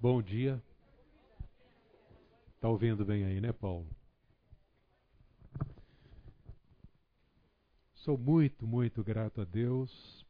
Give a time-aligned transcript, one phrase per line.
[0.00, 0.62] Bom dia.
[2.54, 3.84] Está ouvindo bem aí, né, Paulo?
[7.94, 10.24] Sou muito, muito grato a Deus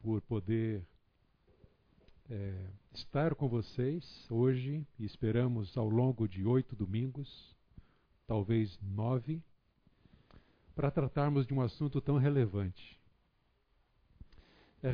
[0.00, 0.86] por poder
[2.30, 7.56] é, estar com vocês hoje e esperamos ao longo de oito domingos,
[8.24, 9.42] talvez nove,
[10.76, 12.97] para tratarmos de um assunto tão relevante
[14.82, 14.90] é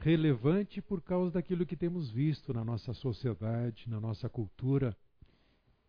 [0.00, 4.96] relevante por causa daquilo que temos visto na nossa sociedade, na nossa cultura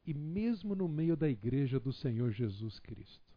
[0.05, 3.31] e mesmo no meio da igreja do Senhor Jesus Cristo.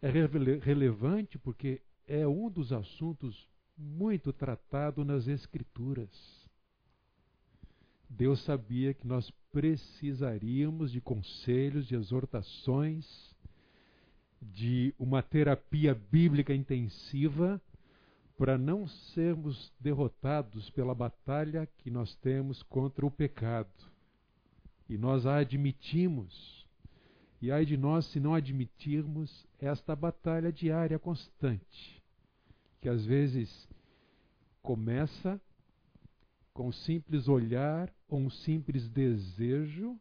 [0.00, 0.10] É
[0.58, 6.10] relevante porque é um dos assuntos muito tratado nas Escrituras.
[8.08, 13.34] Deus sabia que nós precisaríamos de conselhos, de exortações,
[14.40, 17.60] de uma terapia bíblica intensiva
[18.36, 23.72] para não sermos derrotados pela batalha que nós temos contra o pecado.
[24.88, 26.66] E nós a admitimos.
[27.40, 32.02] E ai de nós se não admitirmos esta batalha diária constante,
[32.80, 33.68] que às vezes
[34.62, 35.40] começa
[36.52, 39.98] com um simples olhar ou um simples desejo,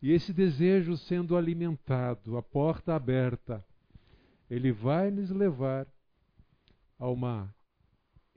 [0.00, 3.64] e esse desejo sendo alimentado, a porta aberta,
[4.50, 5.86] ele vai nos levar
[7.02, 7.52] a uma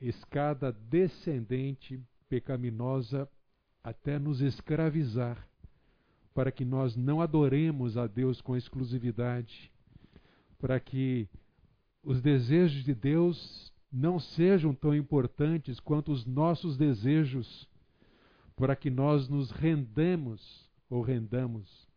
[0.01, 3.29] escada descendente pecaminosa
[3.83, 5.47] até nos escravizar,
[6.33, 9.71] para que nós não adoremos a Deus com exclusividade,
[10.57, 11.29] para que
[12.01, 17.69] os desejos de Deus não sejam tão importantes quanto os nossos desejos,
[18.55, 21.87] para que nós nos rendemos ou rendamos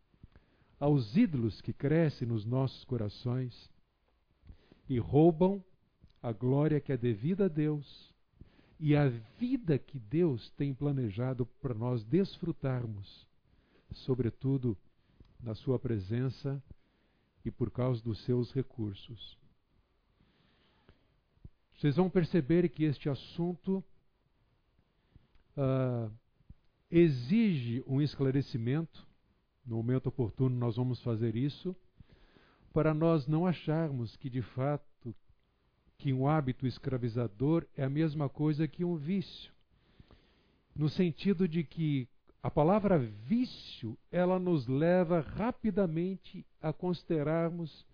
[0.78, 3.70] aos ídolos que crescem nos nossos corações
[4.86, 5.64] e roubam
[6.22, 8.12] a glória que é devida a Deus
[8.80, 13.26] e a vida que Deus tem planejado para nós desfrutarmos,
[13.92, 14.76] sobretudo
[15.40, 16.62] na Sua presença
[17.44, 19.38] e por causa dos seus recursos.
[21.76, 23.84] Vocês vão perceber que este assunto
[25.56, 26.12] uh,
[26.90, 29.06] exige um esclarecimento.
[29.64, 31.76] No momento oportuno, nós vamos fazer isso,
[32.72, 34.87] para nós não acharmos que de fato
[35.98, 39.52] que um hábito escravizador é a mesma coisa que um vício.
[40.74, 42.08] No sentido de que
[42.40, 47.84] a palavra vício, ela nos leva rapidamente a considerarmos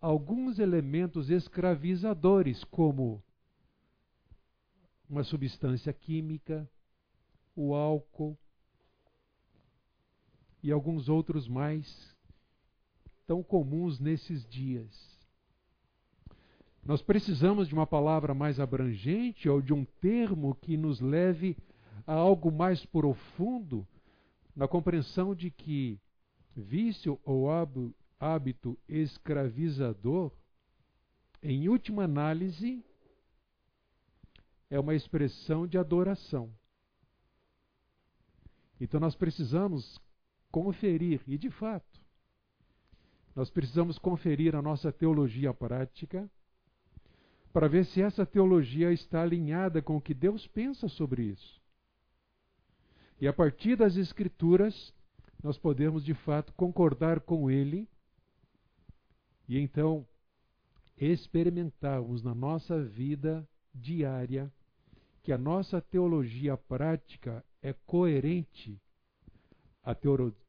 [0.00, 3.20] alguns elementos escravizadores, como
[5.10, 6.70] uma substância química,
[7.56, 8.38] o álcool
[10.62, 12.16] e alguns outros mais
[13.26, 15.17] tão comuns nesses dias.
[16.88, 21.54] Nós precisamos de uma palavra mais abrangente ou de um termo que nos leve
[22.06, 23.86] a algo mais profundo
[24.56, 26.00] na compreensão de que
[26.56, 27.48] vício ou
[28.18, 30.32] hábito escravizador,
[31.42, 32.82] em última análise,
[34.70, 36.50] é uma expressão de adoração.
[38.80, 40.00] Então nós precisamos
[40.50, 42.00] conferir, e de fato,
[43.36, 46.30] nós precisamos conferir a nossa teologia prática
[47.58, 51.60] para ver se essa teologia está alinhada com o que Deus pensa sobre isso.
[53.20, 54.94] E a partir das Escrituras,
[55.42, 57.88] nós podemos de fato concordar com Ele
[59.48, 60.06] e então
[60.96, 63.44] experimentarmos na nossa vida
[63.74, 64.52] diária
[65.24, 68.80] que a nossa teologia prática é coerente
[69.82, 69.96] à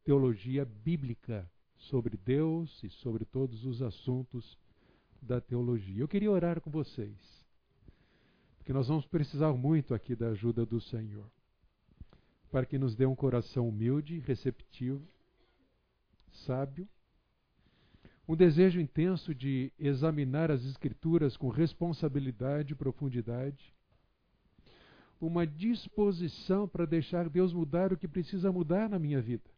[0.05, 4.59] teologia bíblica sobre Deus e sobre todos os assuntos
[5.21, 6.01] da teologia.
[6.01, 7.17] Eu queria orar com vocês,
[8.57, 11.29] porque nós vamos precisar muito aqui da ajuda do Senhor,
[12.51, 15.07] para que nos dê um coração humilde, receptivo,
[16.45, 16.87] sábio,
[18.27, 23.73] um desejo intenso de examinar as Escrituras com responsabilidade e profundidade,
[25.19, 29.49] uma disposição para deixar Deus mudar o que precisa mudar na minha vida.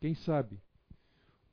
[0.00, 0.60] Quem sabe?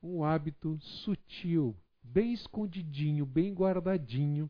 [0.03, 1.75] Um hábito sutil
[2.07, 4.49] bem escondidinho, bem guardadinho,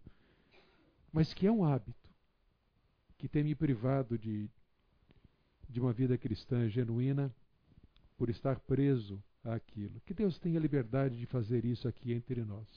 [1.12, 2.09] mas que é um hábito
[3.18, 4.50] que tem me privado de,
[5.68, 7.33] de uma vida cristã genuína
[8.18, 10.00] por estar preso àquilo.
[10.01, 12.68] Que Deus tenha liberdade de fazer isso aqui entre nós.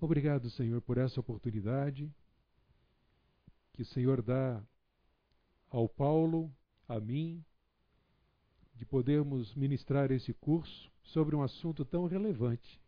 [0.00, 2.10] Obrigado, Senhor, por essa oportunidade
[3.72, 4.62] que o Senhor dá
[5.68, 6.52] ao Paulo,
[6.88, 7.44] a mim,
[8.74, 12.80] de podermos ministrar esse curso sobre um assunto tão relevante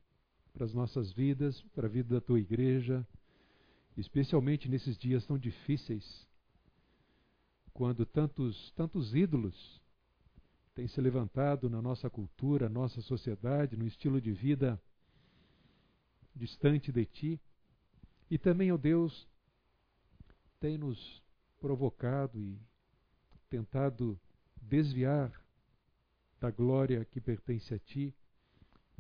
[0.53, 3.07] para as nossas vidas, para a vida da tua igreja,
[3.97, 6.27] especialmente nesses dias tão difíceis
[7.73, 9.81] quando tantos, tantos ídolos
[10.75, 14.81] têm se levantado na nossa cultura, nossa sociedade, no estilo de vida
[16.35, 17.41] distante de ti.
[18.31, 19.29] E também, ó Deus,
[20.61, 21.23] tem nos
[21.61, 22.59] provocado e
[23.49, 24.19] tentado
[24.61, 25.33] desviar
[26.41, 28.15] da glória que pertence a ti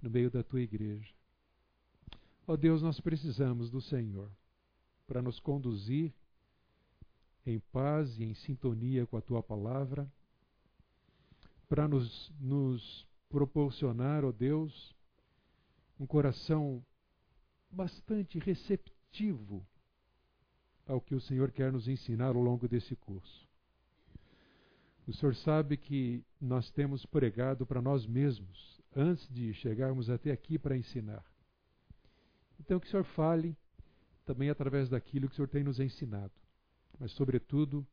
[0.01, 1.13] no meio da tua igreja.
[2.47, 4.31] Ó Deus, nós precisamos do Senhor
[5.07, 6.13] para nos conduzir
[7.47, 10.11] em paz e em sintonia com a tua palavra,
[11.69, 14.95] para nos, nos proporcionar, ó Deus,
[15.99, 16.85] um coração
[17.71, 19.67] bastante receptivo
[20.87, 23.49] ao que o Senhor quer nos ensinar ao longo desse curso.
[25.07, 30.59] O Senhor sabe que nós temos pregado para nós mesmos antes de chegarmos até aqui
[30.59, 31.25] para ensinar.
[32.65, 33.57] Então, que o Senhor fale
[34.25, 36.33] também através daquilo que o Senhor tem nos ensinado.
[36.99, 37.85] Mas, sobretudo,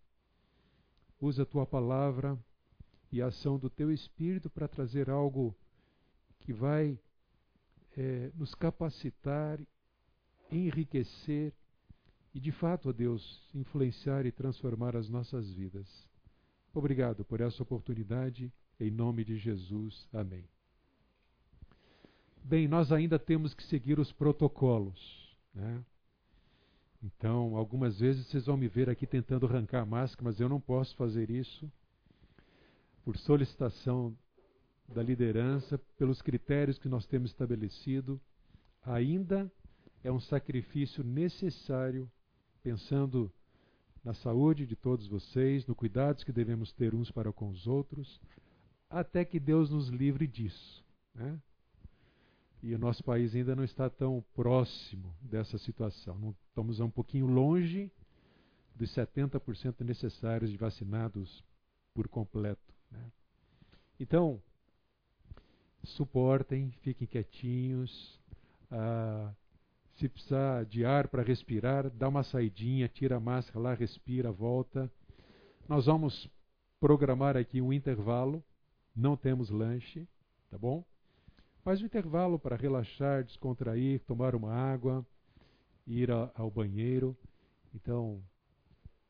[1.20, 2.38] use a tua palavra
[3.12, 5.56] e a ação do teu Espírito para trazer algo
[6.42, 7.00] que vai
[7.98, 9.60] é, nos capacitar,
[10.52, 11.52] enriquecer
[12.34, 16.08] e, de fato, ó Deus, influenciar e transformar as nossas vidas.
[16.72, 20.08] Obrigado por essa oportunidade, em nome de Jesus.
[20.14, 20.48] Amém.
[22.44, 25.38] Bem, nós ainda temos que seguir os protocolos.
[25.54, 25.84] Né?
[27.02, 30.60] Então, algumas vezes vocês vão me ver aqui tentando arrancar a máscara, mas eu não
[30.60, 31.72] posso fazer isso
[33.04, 34.16] por solicitação
[34.88, 38.20] da liderança, pelos critérios que nós temos estabelecido.
[38.84, 39.52] Ainda
[40.04, 42.10] é um sacrifício necessário,
[42.62, 43.32] pensando
[44.04, 48.20] na saúde de todos vocês, no cuidados que devemos ter uns para com os outros,
[48.90, 50.84] até que Deus nos livre disso.
[51.14, 51.40] Né?
[52.62, 56.18] E o nosso país ainda não está tão próximo dessa situação.
[56.18, 57.92] Não, estamos um pouquinho longe
[58.76, 61.44] dos 70% necessários de vacinados
[61.94, 62.74] por completo.
[62.92, 63.12] Né?
[64.00, 64.42] Então,
[65.84, 68.20] suportem, fiquem quietinhos.
[68.72, 69.34] Ah,
[69.96, 74.90] se precisar de ar para respirar, dá uma saidinha, tira a máscara lá, respira, volta.
[75.68, 76.30] Nós vamos
[76.80, 78.44] programar aqui um intervalo.
[78.96, 80.08] Não temos lanche,
[80.50, 80.86] tá bom?
[81.64, 85.06] Mas um intervalo para relaxar, descontrair, tomar uma água,
[85.86, 87.18] ir a, ao banheiro.
[87.74, 88.24] Então,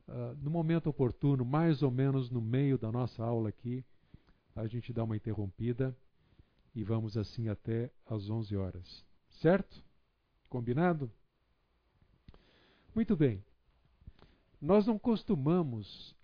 [0.07, 3.83] uh, no momento oportuno, mais ou menos no meio da nossa aula aqui,
[4.55, 5.95] a gente dá uma interrompida
[6.75, 9.05] e vamos assim até às 11 horas.
[9.41, 9.83] Certo?
[10.49, 11.11] Combinado?
[12.93, 13.43] Muito bem.
[14.61, 16.15] Nós não costumamos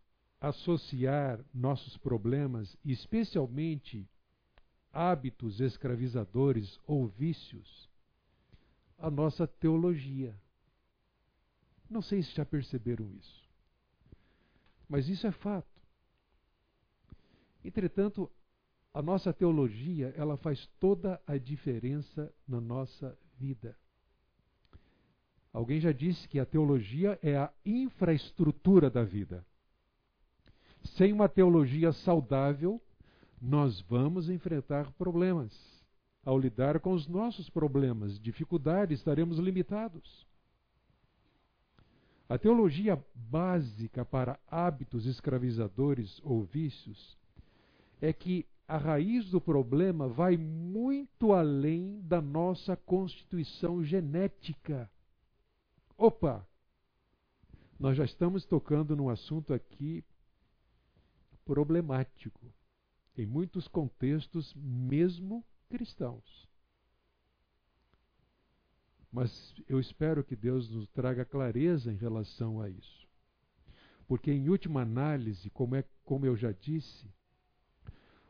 [0.42, 4.08] associar nossos problemas, especialmente
[4.96, 7.90] hábitos escravizadores ou vícios,
[8.98, 10.34] à nossa teologia.
[11.90, 13.44] Não sei se já perceberam isso.
[14.88, 15.82] Mas isso é fato.
[17.64, 18.32] Entretanto,
[18.94, 23.78] a nossa teologia, ela faz toda a diferença na nossa vida.
[25.52, 29.46] Alguém já disse que a teologia é a infraestrutura da vida.
[30.96, 32.82] Sem uma teologia saudável,
[33.46, 35.54] nós vamos enfrentar problemas.
[36.26, 40.26] Ao lidar com os nossos problemas, dificuldades, estaremos limitados.
[42.28, 47.16] A teologia básica para hábitos escravizadores ou vícios
[48.02, 54.90] é que a raiz do problema vai muito além da nossa constituição genética.
[55.96, 56.44] Opa!
[57.80, 60.04] Nós já estamos tocando num assunto aqui
[61.46, 62.52] problemático,
[63.18, 66.50] em muitos contextos, mesmo cristãos.
[69.12, 73.08] Mas eu espero que Deus nos traga clareza em relação a isso.
[74.08, 77.10] Porque, em última análise, como, é, como eu já disse,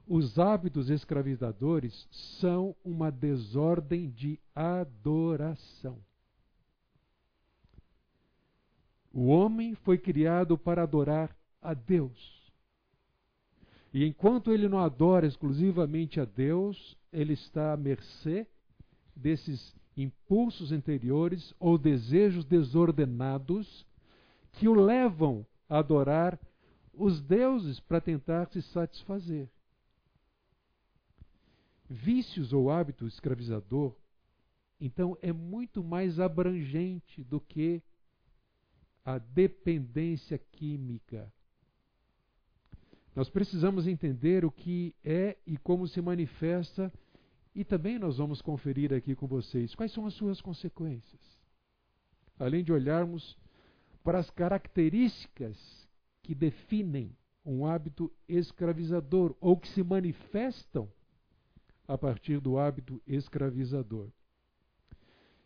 [0.07, 2.07] os hábitos escravizadores
[2.39, 5.99] são uma desordem de adoração.
[9.11, 12.44] O homem foi criado para adorar a Deus.
[13.95, 18.45] E enquanto ele não adora exclusivamente a Deus, ele está à mercê
[19.15, 23.87] desses impulsos interiores ou desejos desordenados
[24.51, 26.37] que o levam a adorar
[26.93, 29.49] os deuses para tentar se satisfazer.
[31.89, 33.95] Vícios ou hábito escravizador,
[34.77, 37.81] então, é muito mais abrangente do que
[39.05, 41.31] a dependência química.
[43.15, 46.91] Nós precisamos entender o que é e como se manifesta,
[47.55, 51.21] e também nós vamos conferir aqui com vocês quais são as suas consequências.
[52.37, 53.37] Além de olharmos
[54.03, 55.57] para as características
[56.21, 60.91] que definem um hábito escravizador ou que se manifestam
[61.87, 64.09] a partir do hábito escravizador.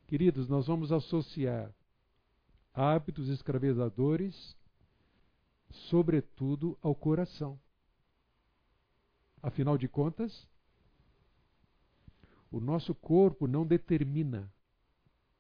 [0.07, 1.71] Queridos, nós vamos associar
[2.73, 4.55] hábitos escravizadores,
[5.69, 7.59] sobretudo, ao coração.
[9.41, 10.47] Afinal de contas,
[12.51, 14.51] o nosso corpo não determina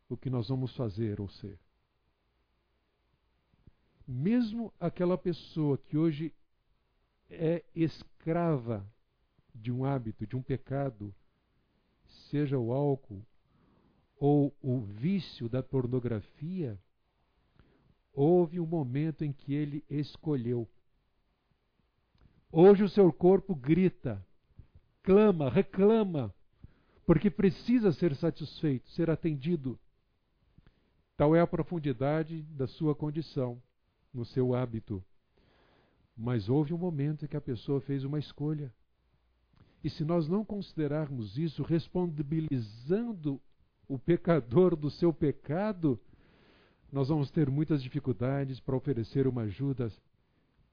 [0.07, 1.59] o que nós vamos fazer ou ser.
[4.07, 6.33] Mesmo aquela pessoa que hoje
[7.29, 8.85] é escrava
[9.53, 11.13] de um hábito, de um pecado,
[12.29, 13.23] seja o álcool
[14.17, 16.79] ou o vício da pornografia,
[18.21, 20.67] houve um momento em que ele escolheu.
[22.51, 24.21] Hoje o seu corpo grita,
[25.01, 26.33] clama, reclama,
[27.05, 29.79] porque precisa ser satisfeito, ser atendido.
[31.15, 33.61] Tal é a profundidade da sua condição,
[34.13, 35.01] no seu hábito.
[36.13, 38.73] Mas houve um momento em que a pessoa fez uma escolha.
[39.81, 43.39] E se nós não considerarmos isso responsabilizando
[43.87, 45.97] o pecador do seu pecado,
[46.91, 49.91] nós vamos ter muitas dificuldades para oferecer uma ajuda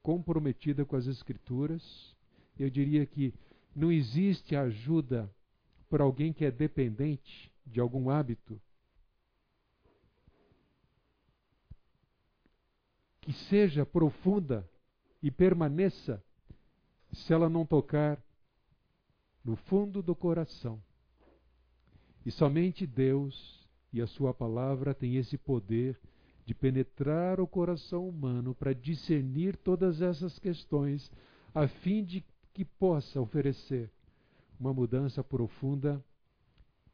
[0.03, 2.17] comprometida com as Escrituras.
[2.59, 3.35] Eu diria que
[3.75, 5.31] não existe ajuda
[5.91, 8.61] para alguém que é dependente de algum hábito
[13.21, 14.69] que seja profunda
[15.21, 16.23] e permaneça
[17.13, 18.23] se ela não tocar
[19.45, 20.81] no fundo do coração.
[22.25, 23.56] E somente Deus
[23.97, 25.99] e a Sua palavra têm esse poder
[26.45, 31.11] de penetrar o coração humano para discernir todas essas questões,
[31.55, 32.23] a fim de
[32.53, 33.91] que possa oferecer
[34.61, 36.05] uma mudança profunda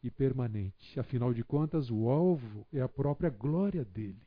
[0.00, 0.98] e permanente.
[0.98, 4.22] Afinal de contas, o alvo é a própria glória dele.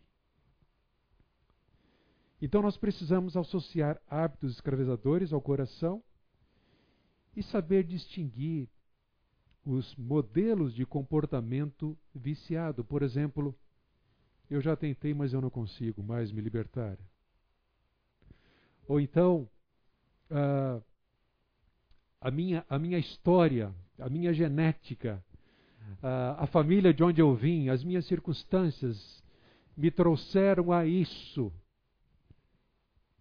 [2.41, 6.03] Então nós precisamos associar hábitos escravizadores ao coração
[7.35, 8.69] e saber distinguir
[9.65, 12.83] os modelos de comportamento viciado.
[12.83, 13.55] Por exemplo,
[14.49, 16.97] eu já tentei, mas eu não consigo mais me libertar.
[18.87, 19.49] Ou então,
[20.29, 20.83] uh,
[22.21, 25.23] a, minha, a minha história, a minha genética,
[26.03, 29.23] uh, a família de onde eu vim, as minhas circunstâncias
[29.75, 31.51] me trouxeram a isso.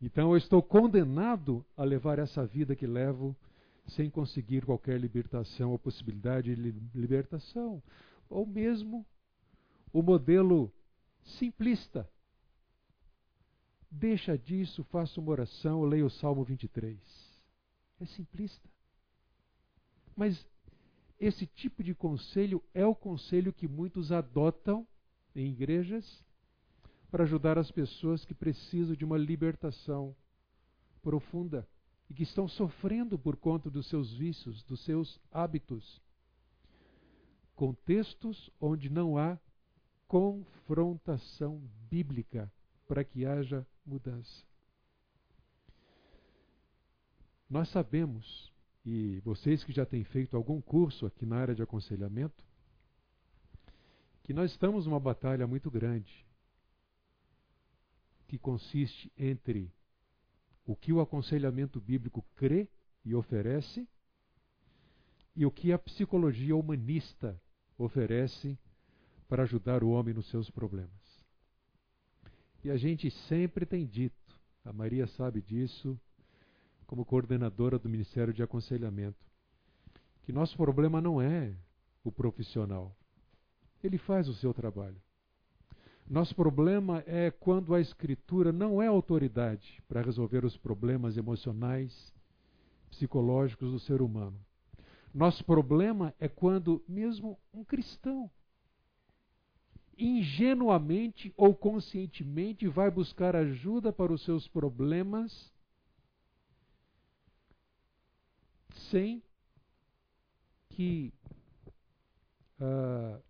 [0.02, 3.34] Então eu estou condenado a levar essa vida que levo
[3.88, 7.82] sem conseguir qualquer libertação ou possibilidade de libertação.
[8.28, 9.06] Ou mesmo
[9.92, 10.72] o modelo
[11.22, 12.08] simplista.
[13.90, 16.98] Deixa disso, faça uma oração, leia o Salmo 23.
[18.00, 18.68] É simplista.
[20.16, 20.46] Mas
[21.20, 24.86] esse tipo de conselho é o conselho que muitos adotam
[25.34, 26.24] em igrejas
[27.10, 30.16] para ajudar as pessoas que precisam de uma libertação
[31.02, 31.68] profunda
[32.08, 36.02] e que estão sofrendo por conta dos seus vícios, dos seus hábitos.
[37.54, 39.38] Contextos onde não há
[40.06, 42.52] confrontação bíblica
[42.86, 44.44] para que haja mudança.
[47.48, 48.52] Nós sabemos,
[48.84, 52.44] e vocês que já têm feito algum curso aqui na área de aconselhamento,
[54.24, 56.24] que nós estamos numa batalha muito grande
[58.26, 59.70] que consiste entre
[60.66, 62.68] o que o aconselhamento bíblico crê
[63.04, 63.86] e oferece
[65.36, 67.40] e o que a psicologia humanista
[67.76, 68.58] oferece
[69.28, 71.24] para ajudar o homem nos seus problemas.
[72.62, 74.14] E a gente sempre tem dito,
[74.64, 76.00] a Maria sabe disso,
[76.86, 79.26] como coordenadora do Ministério de Aconselhamento,
[80.22, 81.54] que nosso problema não é
[82.02, 82.96] o profissional.
[83.82, 85.00] Ele faz o seu trabalho.
[86.08, 92.12] Nosso problema é quando a Escritura não é autoridade para resolver os problemas emocionais,
[92.90, 94.38] psicológicos do ser humano.
[95.12, 98.30] Nosso problema é quando mesmo um cristão
[99.96, 105.52] ingenuamente ou conscientemente vai buscar ajuda para os seus problemas
[108.90, 109.22] sem
[110.70, 111.12] que
[112.60, 113.22] uh,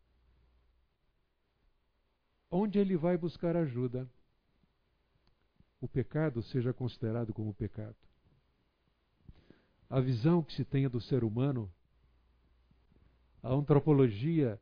[2.57, 4.09] onde ele vai buscar ajuda,
[5.81, 7.97] o pecado seja considerado como pecado.
[9.91, 11.69] A visão que se tenha do ser humano,
[13.43, 14.61] a antropologia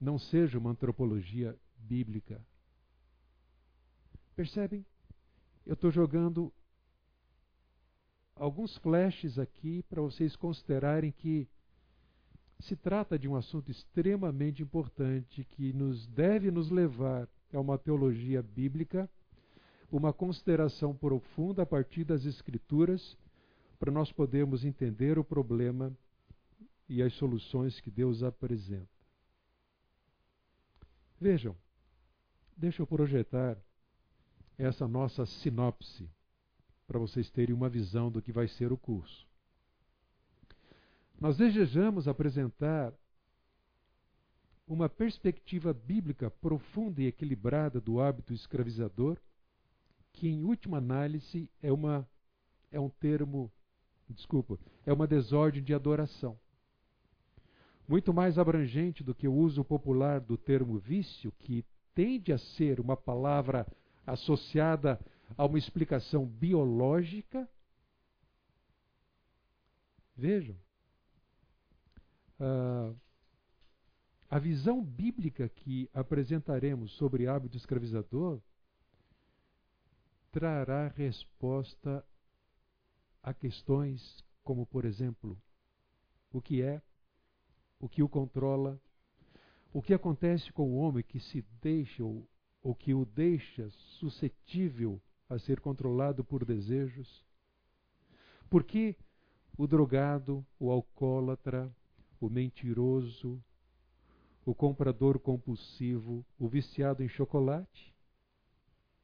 [0.00, 2.40] não seja uma antropologia bíblica.
[4.36, 4.86] Percebem?
[5.66, 6.54] Eu estou jogando
[8.36, 11.48] alguns flashes aqui para vocês considerarem que
[12.60, 18.42] se trata de um assunto extremamente importante que nos deve nos levar a uma teologia
[18.42, 19.08] bíblica,
[19.90, 23.16] uma consideração profunda a partir das Escrituras
[23.78, 25.92] para nós podermos entender o problema
[26.88, 28.88] e as soluções que Deus apresenta.
[31.20, 31.56] Vejam,
[32.56, 33.56] deixa eu projetar
[34.58, 36.08] essa nossa sinopse
[36.86, 39.26] para vocês terem uma visão do que vai ser o curso.
[41.20, 42.92] Nós desejamos apresentar
[44.66, 49.18] uma perspectiva bíblica profunda e equilibrada do hábito escravizador,
[50.12, 52.08] que em última análise é uma
[52.70, 53.52] é um termo,
[54.08, 56.36] desculpa, é uma desordem de adoração.
[57.86, 62.80] Muito mais abrangente do que o uso popular do termo vício, que tende a ser
[62.80, 63.66] uma palavra
[64.04, 64.98] associada
[65.36, 67.48] a uma explicação biológica.
[70.16, 70.56] Vejam,
[72.40, 72.96] uh,
[74.28, 78.40] a visão bíblica que apresentaremos sobre hábito escravizador
[80.32, 82.04] trará resposta
[83.22, 85.40] a questões como, por exemplo,
[86.32, 86.82] o que é,
[87.78, 88.80] o que o controla,
[89.72, 92.28] o que acontece com o homem que se deixa ou,
[92.62, 97.24] ou que o deixa suscetível a ser controlado por desejos,
[98.50, 98.96] por que
[99.56, 101.72] o drogado, o alcoólatra,
[102.24, 103.42] o mentiroso,
[104.44, 107.94] o comprador compulsivo, o viciado em chocolate,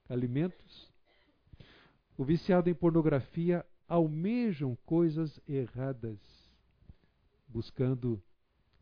[0.08, 0.90] alimentos,
[2.16, 6.18] o viciado em pornografia almejam coisas erradas,
[7.48, 8.22] buscando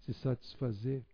[0.00, 1.04] se satisfazer.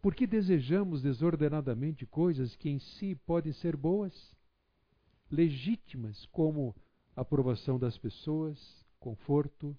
[0.00, 4.34] Porque desejamos desordenadamente coisas que em si podem ser boas,
[5.30, 6.74] legítimas, como
[7.16, 9.76] aprovação das pessoas, conforto,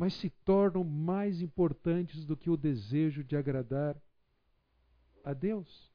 [0.00, 4.00] mas se tornam mais importantes do que o desejo de agradar
[5.22, 5.92] a Deus.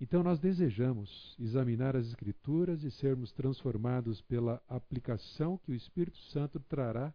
[0.00, 6.60] Então nós desejamos examinar as Escrituras e sermos transformados pela aplicação que o Espírito Santo
[6.60, 7.12] trará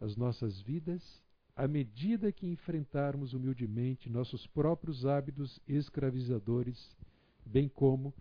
[0.00, 1.22] às nossas vidas
[1.54, 6.96] à medida que enfrentarmos humildemente nossos próprios hábitos escravizadores,
[7.44, 8.14] bem como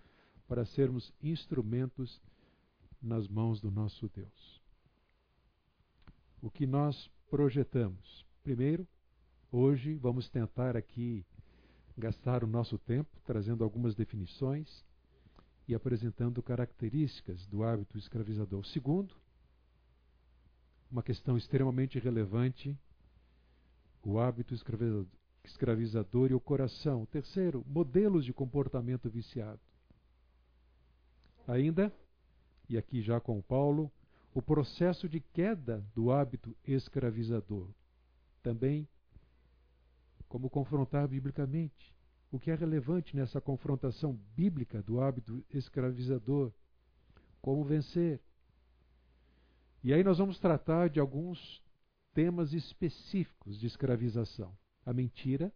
[0.49, 2.21] para sermos instrumentos
[3.01, 4.60] nas mãos do nosso Deus
[6.41, 8.25] o que nós projetamos.
[8.43, 8.87] Primeiro,
[9.51, 11.25] hoje vamos tentar aqui
[11.97, 14.83] gastar o nosso tempo trazendo algumas definições
[15.67, 18.65] e apresentando características do hábito escravizador.
[18.65, 19.15] Segundo,
[20.91, 22.77] uma questão extremamente relevante,
[24.03, 24.53] o hábito
[25.43, 27.05] escravizador e o coração.
[27.05, 29.59] Terceiro, modelos de comportamento viciado.
[31.47, 31.93] Ainda,
[32.67, 33.91] e aqui já com Paulo,
[34.33, 37.67] o processo de queda do hábito escravizador.
[38.41, 38.87] Também
[40.27, 41.93] como confrontar biblicamente.
[42.31, 46.53] O que é relevante nessa confrontação bíblica do hábito escravizador?
[47.41, 48.21] Como vencer?
[49.83, 51.61] E aí nós vamos tratar de alguns
[52.13, 54.55] temas específicos de escravização.
[54.85, 55.51] A mentira.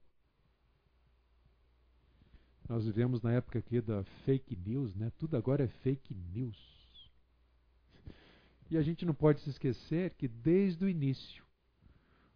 [2.67, 5.11] Nós vivemos na época aqui da fake news, né?
[5.17, 6.74] Tudo agora é fake news.
[8.69, 11.45] E a gente não pode se esquecer que desde o início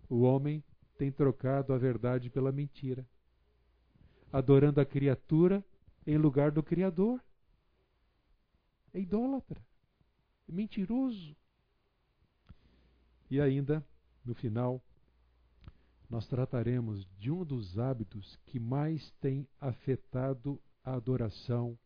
[0.08, 0.64] o homem
[0.98, 3.08] tem trocado a verdade pela mentira,
[4.32, 5.64] adorando a criatura
[6.06, 7.24] em lugar do Criador.
[8.94, 9.62] É idólatra,
[10.48, 11.36] é mentiroso.
[13.30, 13.86] E ainda,
[14.26, 14.84] no final,
[16.10, 21.78] nós trataremos de um dos hábitos que mais tem afetado a adoração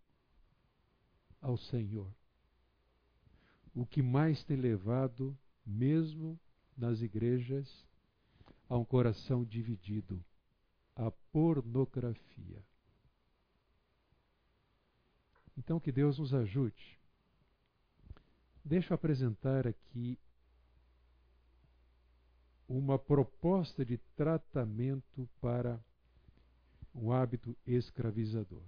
[1.42, 2.10] ao Senhor
[3.74, 6.40] o que mais tem levado, mesmo
[6.78, 7.86] nas igrejas,
[8.70, 10.24] a um coração dividido
[10.96, 12.64] a pornografia.
[15.58, 17.00] Então, que Deus nos ajude.
[18.64, 20.18] Deixa eu apresentar aqui
[22.68, 25.84] uma proposta de tratamento para
[26.94, 28.64] um hábito escravizador.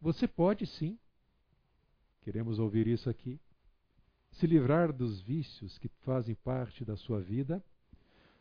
[0.00, 0.98] Você pode sim
[2.22, 3.40] queremos ouvir isso aqui,
[4.32, 7.62] se livrar dos vícios que fazem parte da sua vida,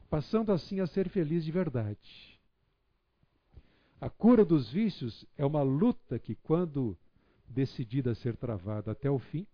[0.10, 2.40] passando assim a ser feliz de verdade.
[4.00, 6.98] A cura dos vícios é uma luta que, quando
[7.48, 9.46] decidida a ser travada até o fim,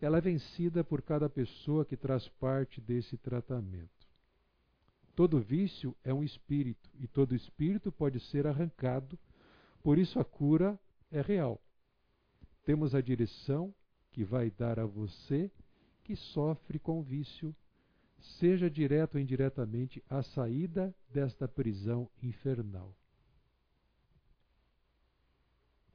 [0.00, 3.90] ela é vencida por cada pessoa que traz parte desse tratamento.
[5.14, 9.18] Todo vício é um espírito e todo espírito pode ser arrancado,
[9.82, 10.78] por isso a cura
[11.10, 11.60] é real.
[12.64, 13.74] Temos a direção
[14.10, 15.50] que vai dar a você
[16.02, 17.54] que sofre com vício,
[18.38, 22.94] seja direto ou indiretamente, a saída desta prisão infernal.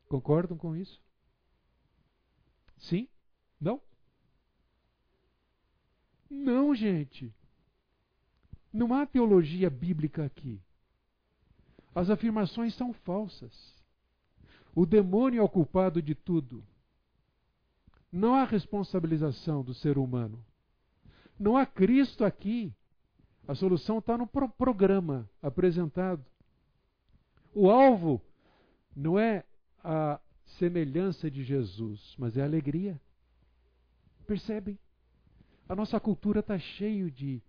[0.07, 1.01] Concordam com isso?
[2.77, 3.07] Sim?
[3.59, 3.81] Não?
[6.29, 7.33] Não, gente.
[8.71, 10.61] Não há teologia bíblica aqui.
[11.93, 13.78] As afirmações são falsas.
[14.75, 16.63] O demônio é o culpado de tudo.
[18.11, 20.43] Não há responsabilização do ser humano.
[21.39, 22.73] Não há Cristo aqui.
[23.47, 26.23] A solução está no pro programa apresentado.
[27.53, 28.21] O alvo
[28.95, 29.43] não é
[29.83, 30.19] a
[30.57, 32.99] semelhança de Jesus, mas é a alegria.
[34.27, 34.77] Percebem?
[35.67, 37.41] A nossa cultura está cheia de,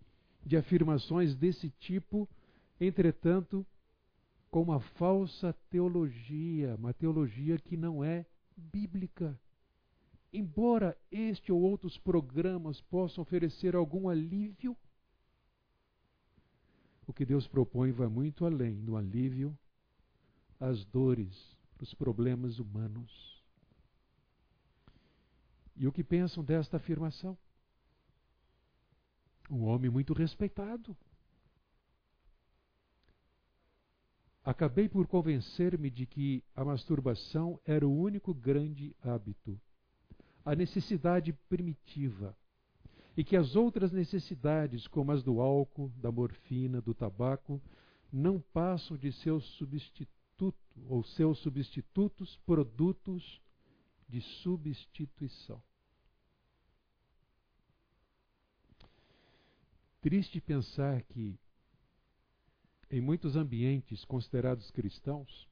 [0.44, 2.28] de afirmações desse tipo,
[2.80, 3.66] entretanto,
[4.50, 9.38] com uma falsa teologia, uma teologia que não é bíblica.
[10.32, 14.76] Embora este ou outros programas possam oferecer algum alívio,
[17.06, 19.56] o que Deus propõe vai muito além no alívio
[20.58, 23.42] às dores, os problemas humanos.
[25.74, 27.36] E o que pensam desta afirmação?
[29.50, 30.96] Um homem muito respeitado.
[34.50, 39.56] Acabei por convencer-me de que a masturbação era o único grande hábito,
[40.44, 42.36] a necessidade primitiva,
[43.16, 47.62] e que as outras necessidades, como as do álcool, da morfina, do tabaco,
[48.12, 50.58] não passam de seus substitutos
[50.88, 53.40] ou seus substitutos produtos
[54.08, 55.62] de substituição.
[60.00, 61.38] Triste pensar que,
[62.90, 65.48] em muitos ambientes considerados cristãos,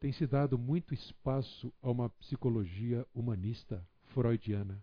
[0.00, 4.82] tem se dado muito espaço a uma psicologia humanista freudiana.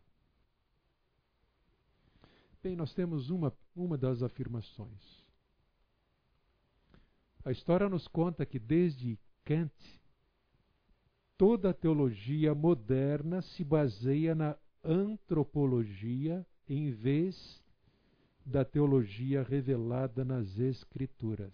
[2.61, 5.23] Bem, nós temos uma, uma das afirmações.
[7.43, 9.71] A história nos conta que desde Kant,
[11.37, 17.63] toda a teologia moderna se baseia na antropologia em vez
[18.45, 21.53] da teologia revelada nas Escrituras.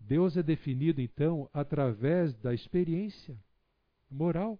[0.00, 3.38] Deus é definido, então, através da experiência
[4.10, 4.58] moral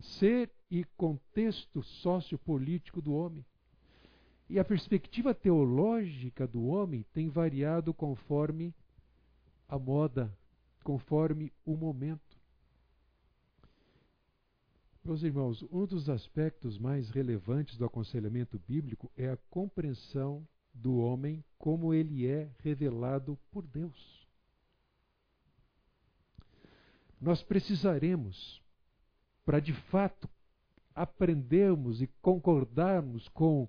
[0.00, 3.44] ser e contexto sociopolítico do homem.
[4.48, 8.74] E a perspectiva teológica do homem tem variado conforme
[9.68, 10.36] a moda,
[10.82, 12.25] conforme o momento.
[15.06, 21.44] Meus irmãos, um dos aspectos mais relevantes do aconselhamento bíblico é a compreensão do homem
[21.56, 24.26] como ele é revelado por Deus.
[27.20, 28.60] Nós precisaremos
[29.44, 30.28] para de fato
[30.92, 33.68] aprendermos e concordarmos com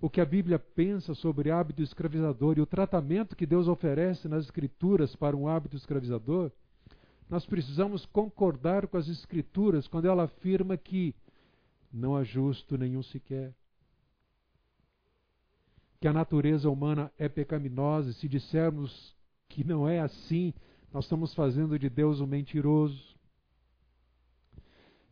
[0.00, 4.46] o que a Bíblia pensa sobre hábito escravizador e o tratamento que Deus oferece nas
[4.46, 6.50] Escrituras para um hábito escravizador,
[7.32, 11.14] nós precisamos concordar com as Escrituras quando ela afirma que
[11.90, 13.54] não há justo nenhum sequer.
[15.98, 19.16] Que a natureza humana é pecaminosa, e se dissermos
[19.48, 20.52] que não é assim,
[20.92, 23.16] nós estamos fazendo de Deus um mentiroso.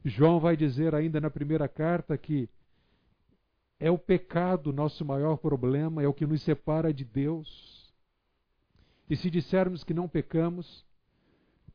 [0.05, 2.51] João vai dizer ainda na primeira carta que
[3.79, 7.91] é o pecado nosso maior problema, é o que nos separa de Deus.
[9.09, 10.85] E se dissermos que não pecamos,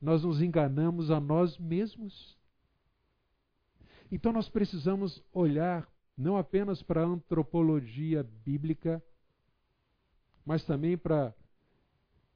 [0.00, 2.36] nós nos enganamos a nós mesmos.
[4.10, 9.02] Então nós precisamos olhar não apenas para a antropologia bíblica,
[10.44, 11.34] mas também para a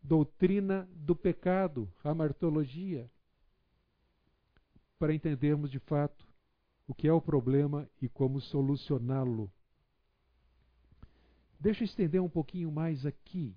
[0.03, 3.11] doutrina do pecado, a martologia
[4.99, 6.29] para entendermos de fato
[6.87, 9.51] o que é o problema e como solucioná-lo.
[11.59, 13.57] Deixa eu estender um pouquinho mais aqui,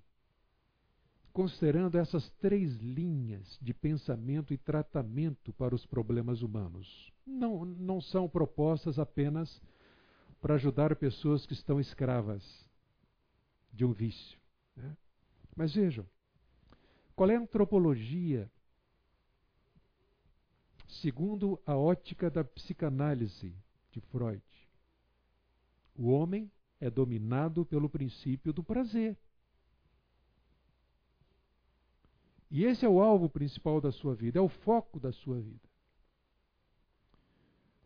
[1.34, 7.12] considerando essas três linhas de pensamento e tratamento para os problemas humanos.
[7.26, 9.60] Não, não são propostas apenas
[10.40, 12.42] para ajudar pessoas que estão escravas
[13.70, 14.38] de um vício.
[14.74, 14.96] Né?
[15.54, 16.06] Mas vejam,
[17.14, 18.50] qual é a antropologia
[21.00, 23.54] segundo a ótica da psicanálise
[23.90, 24.42] de Freud.
[25.94, 29.16] O homem é dominado pelo princípio do prazer.
[32.54, 35.68] E esse é o alvo principal da sua vida, é o foco da sua vida.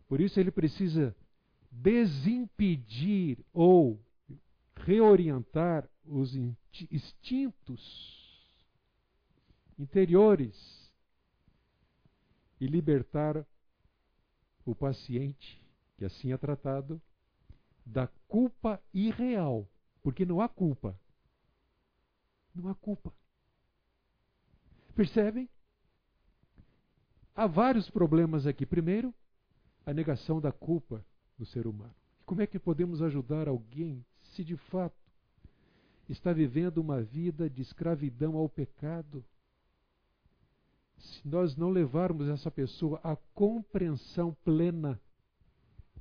[0.07, 1.15] Por isso ele precisa
[1.71, 3.99] desimpedir ou
[4.75, 6.35] reorientar os
[6.91, 7.81] instintos
[9.79, 10.93] interiores
[12.61, 13.43] e libertar
[14.63, 15.59] o paciente,
[15.97, 17.01] que assim é tratado,
[17.83, 19.67] da culpa irreal,
[20.03, 20.95] porque não há culpa.
[22.53, 23.11] Não há culpa.
[24.99, 25.47] Percebem?
[27.33, 28.65] Há vários problemas aqui.
[28.65, 29.15] Primeiro,
[29.85, 31.05] a negação da culpa
[31.37, 31.95] do ser humano.
[32.25, 34.99] Como é que podemos ajudar alguém se de fato
[36.09, 39.23] está vivendo uma vida de escravidão ao pecado?
[40.97, 44.99] Se nós não levarmos essa pessoa à compreensão plena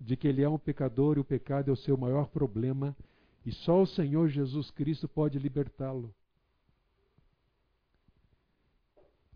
[0.01, 2.97] de que ele é um pecador e o pecado é o seu maior problema,
[3.47, 6.13] e só o Senhor Jesus Cristo pode libertá-lo.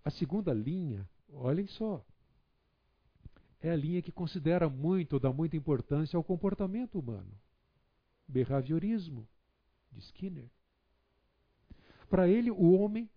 [0.05, 2.05] A segunda linha, olhem só,
[3.61, 7.33] é a linha que considera muito, dá muita importância ao comportamento humano.
[8.27, 9.29] Behaviorismo,
[9.93, 10.51] de Skinner.
[12.11, 13.09] Para ele, o homem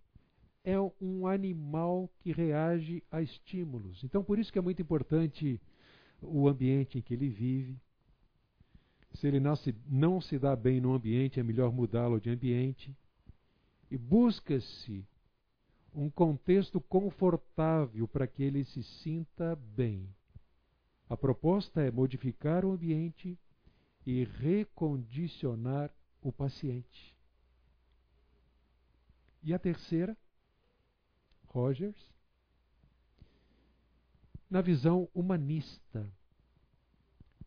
[0.63, 4.03] é um animal que reage a estímulos.
[4.03, 5.59] Então, por isso que é muito importante
[6.21, 7.79] o ambiente em que ele vive.
[9.13, 12.95] Se ele se, não se dá bem no ambiente, é melhor mudá-lo de ambiente.
[13.89, 15.05] E busca-se
[15.95, 20.13] um contexto confortável para que ele se sinta bem.
[21.09, 23.39] A proposta é modificar o ambiente
[24.05, 25.89] e recondicionar
[26.21, 27.15] o paciente.
[29.41, 30.17] E a terceira,
[31.47, 32.11] Rogers,
[34.49, 36.11] na visão humanista,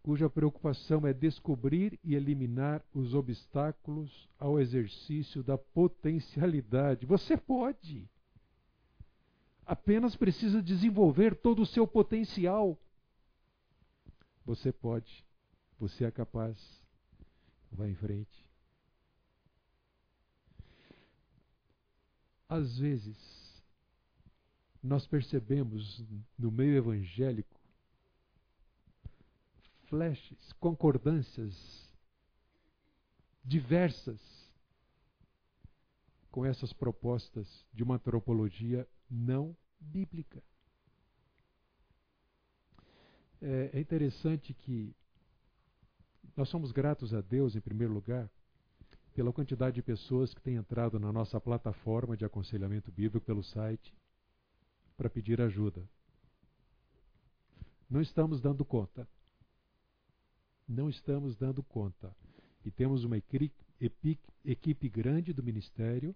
[0.02, 7.04] cuja preocupação é descobrir e eliminar os obstáculos ao exercício da potencialidade.
[7.04, 8.08] Você pode.
[9.68, 12.80] Apenas precisa desenvolver todo o seu potencial.
[14.46, 15.22] Você pode.
[15.78, 16.58] Você é capaz.
[17.70, 18.48] Vá em frente.
[22.48, 23.62] Às vezes,
[24.82, 26.02] nós percebemos
[26.38, 27.60] no meio evangélico
[29.84, 31.92] flashes, concordâncias
[33.44, 34.18] diversas
[36.30, 40.42] com essas propostas de uma antropologia não bíblica.
[43.40, 44.94] É, é interessante que
[46.36, 48.30] nós somos gratos a Deus, em primeiro lugar,
[49.14, 53.92] pela quantidade de pessoas que têm entrado na nossa plataforma de aconselhamento bíblico pelo site
[54.96, 55.82] para pedir ajuda.
[57.90, 59.08] Não estamos dando conta.
[60.68, 62.14] Não estamos dando conta.
[62.64, 66.14] E temos uma equipe grande do ministério,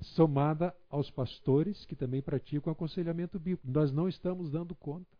[0.00, 3.70] somada aos pastores que também praticam aconselhamento bíblico.
[3.70, 5.18] Nós não estamos dando conta.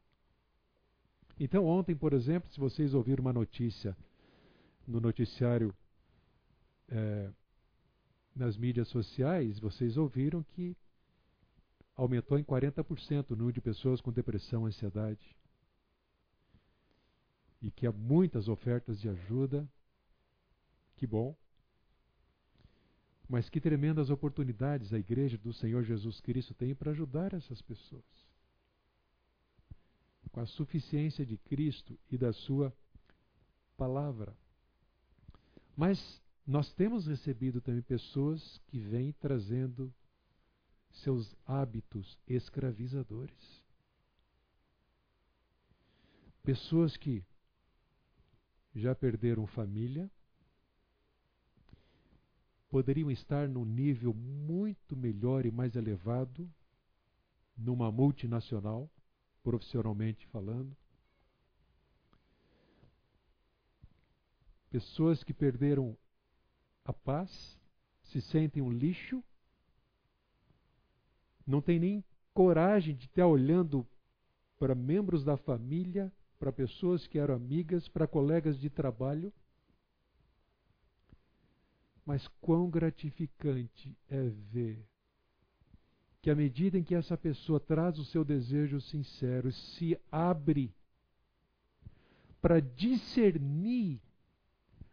[1.38, 3.96] Então, ontem, por exemplo, se vocês ouviram uma notícia
[4.86, 5.74] no noticiário
[6.88, 7.30] é,
[8.34, 10.76] nas mídias sociais, vocês ouviram que
[11.94, 15.36] aumentou em 40% o número de pessoas com depressão ansiedade.
[17.60, 19.68] E que há muitas ofertas de ajuda.
[20.96, 21.36] Que bom.
[23.30, 28.28] Mas que tremendas oportunidades a Igreja do Senhor Jesus Cristo tem para ajudar essas pessoas
[30.32, 32.76] com a suficiência de Cristo e da Sua
[33.76, 34.36] palavra.
[35.76, 39.94] Mas nós temos recebido também pessoas que vêm trazendo
[40.90, 43.62] seus hábitos escravizadores.
[46.42, 47.24] Pessoas que
[48.74, 50.10] já perderam família,
[52.70, 56.48] poderiam estar num nível muito melhor e mais elevado
[57.56, 58.88] numa multinacional,
[59.42, 60.74] profissionalmente falando.
[64.70, 65.98] Pessoas que perderam
[66.84, 67.60] a paz,
[68.04, 69.22] se sentem um lixo,
[71.44, 73.86] não tem nem coragem de estar olhando
[74.58, 79.32] para membros da família, para pessoas que eram amigas, para colegas de trabalho.
[82.10, 84.20] Mas quão gratificante é
[84.50, 84.84] ver
[86.20, 90.74] que à medida em que essa pessoa traz o seu desejo sincero, se abre
[92.42, 94.00] para discernir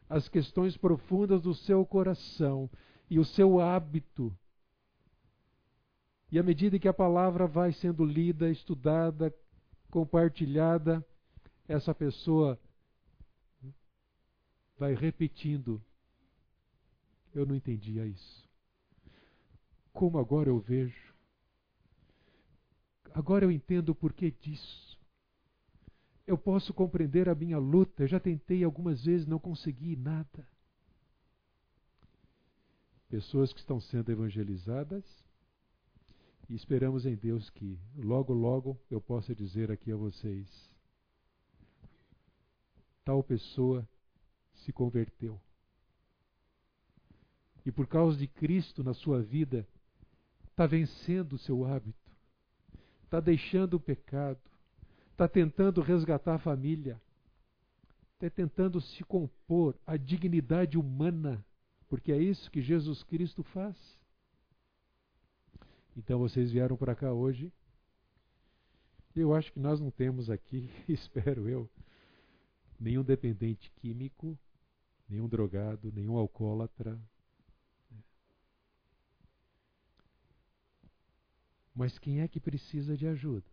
[0.07, 2.69] as questões profundas do seu coração
[3.09, 4.31] e o seu hábito.
[6.31, 9.33] E à medida que a palavra vai sendo lida, estudada,
[9.89, 11.03] compartilhada,
[11.67, 12.59] essa pessoa
[14.77, 15.81] vai repetindo:
[17.33, 18.47] Eu não entendia isso.
[19.93, 21.13] Como agora eu vejo.
[23.13, 24.97] Agora eu entendo o porquê disso.
[26.25, 28.03] Eu posso compreender a minha luta.
[28.03, 30.47] Eu já tentei algumas vezes, não consegui nada.
[33.09, 35.05] Pessoas que estão sendo evangelizadas
[36.49, 40.47] e esperamos em Deus que logo, logo eu possa dizer aqui a vocês:
[43.03, 43.87] tal pessoa
[44.53, 45.39] se converteu.
[47.67, 49.67] E por causa de Cristo na sua vida,
[50.49, 52.15] está vencendo o seu hábito,
[53.03, 54.39] está deixando o pecado,
[55.11, 56.97] está tentando resgatar a família,
[58.13, 61.45] está tentando se compor à dignidade humana,
[61.89, 63.75] porque é isso que Jesus Cristo faz.
[65.93, 67.51] Então vocês vieram para cá hoje.
[69.13, 71.69] Eu acho que nós não temos aqui, espero eu,
[72.79, 74.39] nenhum dependente químico,
[75.09, 76.97] nenhum drogado, nenhum alcoólatra.
[81.77, 83.45] Mas quem é que precisa de ajuda?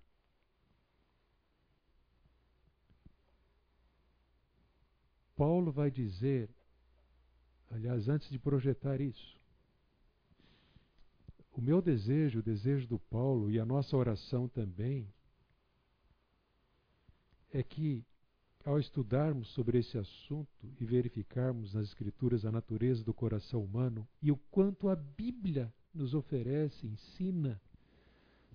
[5.37, 6.49] Paulo vai dizer,
[7.71, 9.39] aliás, antes de projetar isso,
[11.53, 15.07] o meu desejo, o desejo do Paulo e a nossa oração também,
[17.53, 18.07] é que
[18.65, 24.33] ao estudarmos sobre esse assunto e verificarmos nas Escrituras a natureza do coração humano e
[24.33, 27.61] o quanto a Bíblia nos oferece, ensina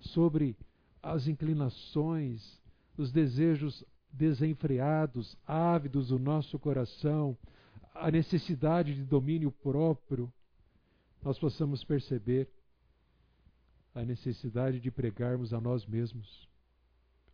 [0.00, 0.56] sobre
[1.02, 2.58] as inclinações,
[2.96, 7.36] os desejos desenfreados, ávidos do nosso coração,
[7.94, 10.32] a necessidade de domínio próprio,
[11.22, 12.48] nós possamos perceber
[13.94, 16.48] a necessidade de pregarmos a nós mesmos.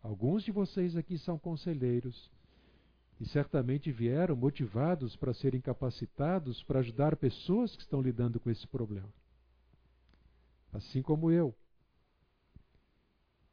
[0.02, 2.30] Alguns de vocês aqui são conselheiros
[3.20, 8.66] e certamente vieram motivados para serem capacitados para ajudar pessoas que estão lidando com esse
[8.66, 9.08] problema.
[10.72, 11.54] Assim como eu.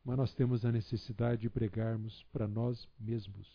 [0.03, 3.47] Mas nós temos a necessidade de pregarmos para nós mesmos.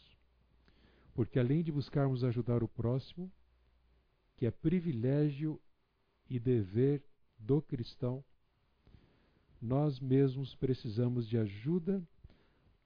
[1.14, 3.30] Porque além de buscarmos ajudar o próximo,
[4.36, 5.60] que é privilégio
[6.30, 7.02] e dever
[7.38, 8.24] do cristão,
[9.60, 12.02] nós mesmos precisamos de ajuda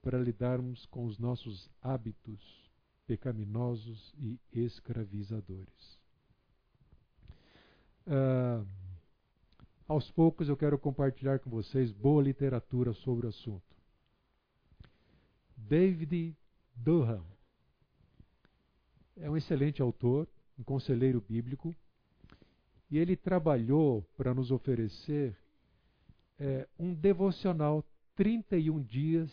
[0.01, 2.71] para lidarmos com os nossos hábitos
[3.07, 6.01] pecaminosos e escravizadores.
[8.07, 8.67] Uh,
[9.93, 13.77] aos poucos eu quero compartilhar com vocês boa literatura sobre o assunto.
[15.55, 16.35] David
[16.75, 17.23] Durham
[19.19, 20.27] é um excelente autor,
[20.59, 21.77] um conselheiro bíblico,
[22.91, 25.37] e ele trabalhou para nos oferecer
[26.39, 27.85] é, um devocional
[28.17, 29.31] 31 dias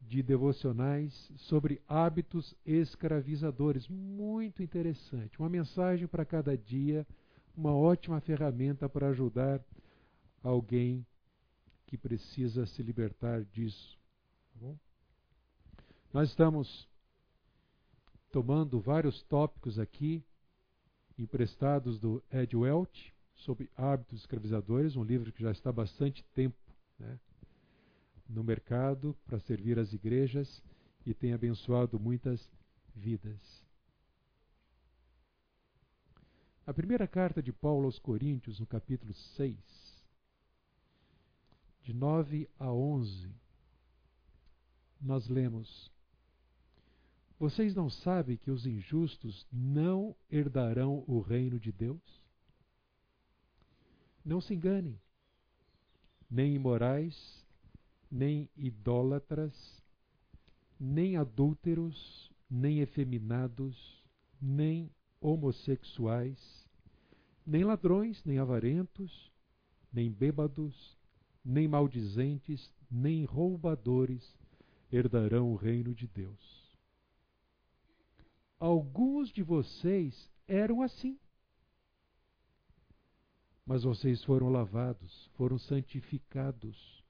[0.00, 3.86] de devocionais sobre hábitos escravizadores.
[3.86, 5.38] Muito interessante.
[5.38, 7.06] Uma mensagem para cada dia,
[7.56, 9.60] uma ótima ferramenta para ajudar
[10.42, 11.06] alguém
[11.86, 13.98] que precisa se libertar disso.
[14.58, 14.74] Tá
[16.12, 16.88] Nós estamos
[18.30, 20.24] tomando vários tópicos aqui,
[21.18, 26.56] emprestados do Ed Welch, sobre hábitos escravizadores, um livro que já está há bastante tempo
[26.98, 27.18] né,
[28.28, 30.62] no mercado para servir as igrejas
[31.04, 32.48] e tem abençoado muitas
[32.94, 33.61] vidas.
[36.64, 39.56] A primeira carta de Paulo aos Coríntios, no capítulo 6,
[41.82, 43.34] de 9 a 11,
[45.00, 45.90] nós lemos:
[47.36, 52.22] Vocês não sabem que os injustos não herdarão o reino de Deus?
[54.24, 55.00] Não se enganem,
[56.30, 57.44] nem imorais,
[58.08, 59.82] nem idólatras,
[60.78, 64.00] nem adúlteros, nem efeminados,
[64.40, 64.88] nem
[65.22, 66.68] homossexuais,
[67.46, 69.30] nem ladrões, nem avarentos,
[69.92, 70.98] nem bêbados,
[71.44, 74.36] nem maldizentes, nem roubadores
[74.90, 76.76] herdarão o reino de Deus.
[78.58, 81.18] Alguns de vocês eram assim.
[83.64, 87.02] Mas vocês foram lavados, foram santificados,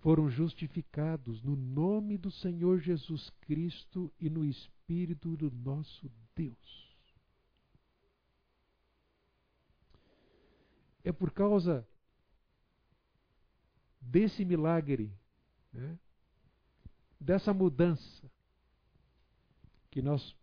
[0.00, 6.83] foram justificados no nome do Senhor Jesus Cristo e no Espírito do nosso Deus.
[11.04, 11.86] É por causa
[14.00, 15.12] desse milagre,
[15.72, 15.98] né,
[17.20, 18.30] dessa mudança,
[19.90, 20.36] que nós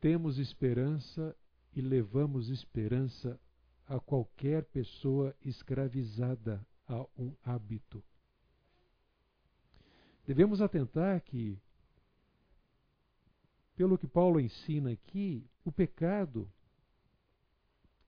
[0.00, 1.34] temos esperança
[1.74, 3.40] e levamos esperança
[3.86, 8.02] a qualquer pessoa escravizada a um hábito.
[10.26, 11.58] Devemos atentar que,
[13.74, 16.50] pelo que Paulo ensina aqui, o pecado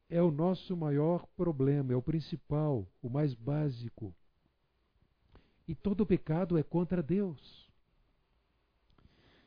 [0.08, 4.14] é o nosso maior problema, é o principal, o mais básico.
[5.66, 7.70] E todo pecado é contra Deus.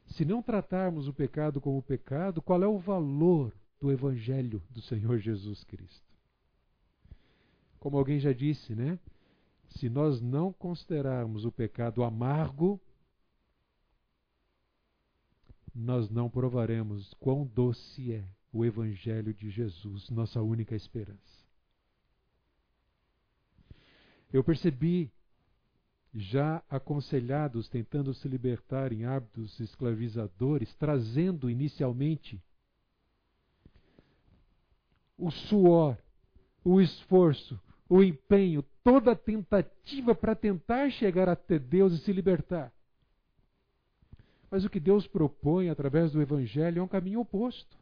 [0.08, 5.20] Se não tratarmos o pecado como pecado, qual é o valor do Evangelho do Senhor
[5.20, 6.10] Jesus Cristo?
[7.80, 9.00] Como alguém já disse, né?
[9.70, 12.80] se nós não considerarmos o pecado amargo,
[15.74, 21.40] nós não provaremos quão doce é o Evangelho de Jesus, nossa única esperança.
[24.32, 25.12] Eu percebi
[26.14, 32.42] já aconselhados tentando se libertar em hábitos escravizadores, trazendo inicialmente
[35.18, 35.98] o suor,
[36.64, 42.72] o esforço, o empenho, toda a tentativa para tentar chegar até Deus e se libertar.
[44.50, 47.78] Mas o que Deus propõe através do Evangelho é um caminho oposto.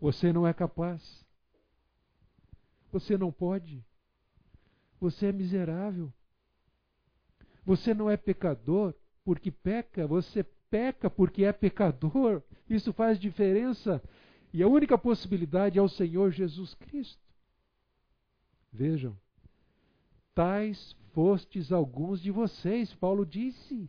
[0.00, 1.24] Você não é capaz.
[2.90, 3.84] Você não pode.
[5.00, 6.12] Você é miserável.
[7.64, 8.94] Você não é pecador
[9.24, 12.42] porque peca, você peca porque é pecador.
[12.68, 14.02] Isso faz diferença.
[14.52, 17.22] E a única possibilidade é o Senhor Jesus Cristo.
[18.72, 19.16] Vejam,
[20.34, 23.88] tais fostes alguns de vocês, Paulo disse.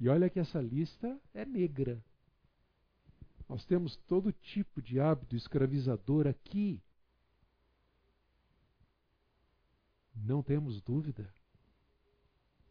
[0.00, 2.02] E olha que essa lista é negra.
[3.48, 6.82] Nós temos todo tipo de hábito escravizador aqui.
[10.14, 11.32] Não temos dúvida.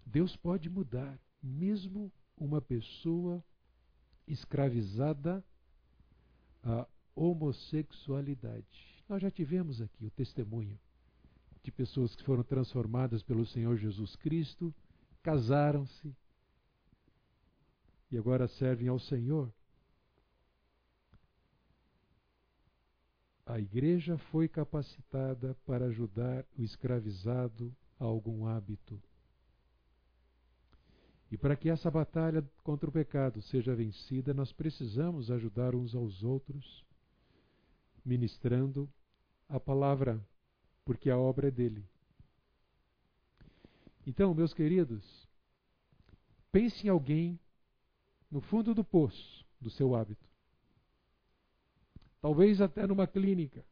[0.06, 3.44] Deus pode mudar, mesmo uma pessoa
[4.28, 5.44] escravizada
[6.64, 9.04] à homossexualidade.
[9.08, 10.80] Nós já tivemos aqui o testemunho
[11.64, 14.74] de pessoas que foram transformadas pelo Senhor Jesus Cristo,
[15.22, 16.16] casaram-se
[18.12, 19.52] e agora servem ao Senhor.
[23.46, 29.02] A igreja foi capacitada para ajudar o escravizado a algum hábito
[31.34, 36.22] e para que essa batalha contra o pecado seja vencida, nós precisamos ajudar uns aos
[36.22, 36.86] outros,
[38.06, 38.88] ministrando
[39.50, 40.24] a palavra,
[40.86, 41.84] porque a obra é dele.
[44.06, 45.04] Então, meus queridos,
[46.52, 47.40] pense em alguém
[48.30, 50.30] no fundo do poço do seu hábito.
[52.24, 53.64] Talvez até numa clínica,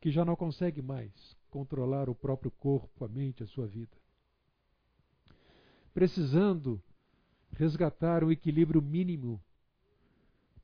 [0.00, 1.12] que já não consegue mais
[1.48, 3.96] controlar o próprio corpo, a mente, a sua vida
[5.98, 6.80] precisando
[7.50, 9.42] resgatar o equilíbrio mínimo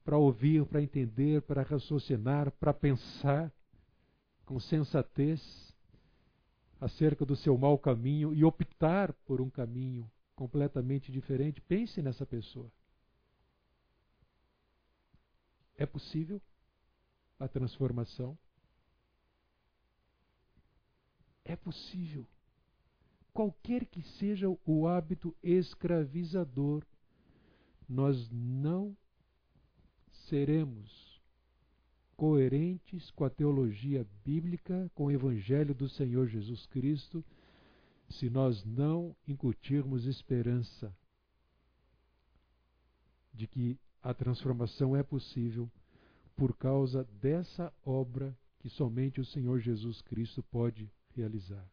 [0.04, 3.52] para ouvir, para entender, para raciocinar, para pensar
[4.46, 5.74] com sensatez
[6.80, 11.60] acerca do seu mau caminho e optar por um caminho completamente diferente.
[11.60, 12.70] Pense nessa pessoa.
[15.76, 16.40] É possível
[17.38, 18.38] a transformação?
[21.44, 22.26] É possível
[23.34, 26.86] qualquer que seja o hábito escravizador,
[27.88, 28.96] nós não
[30.28, 31.20] seremos
[32.16, 37.24] coerentes com a teologia bíblica, com o evangelho do Senhor Jesus Cristo,
[38.08, 40.94] se nós não incutirmos esperança
[43.32, 45.68] de que a transformação é possível
[46.36, 51.64] por causa dessa obra que somente o Senhor Jesus Cristo pode realizar.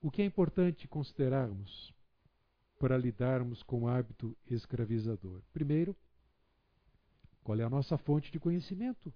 [0.00, 1.92] O que é importante considerarmos
[2.78, 5.42] para lidarmos com o hábito escravizador?
[5.52, 5.96] Primeiro,
[7.42, 9.12] qual é a nossa fonte de conhecimento?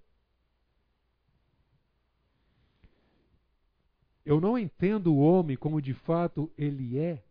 [4.24, 7.24] Eu não entendo o homem como de fato ele é,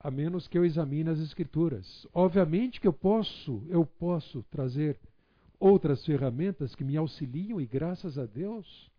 [0.00, 2.06] a menos que eu examine as escrituras.
[2.12, 4.98] Obviamente que eu posso, eu posso trazer
[5.58, 8.90] outras ferramentas que me auxiliam e graças a Deus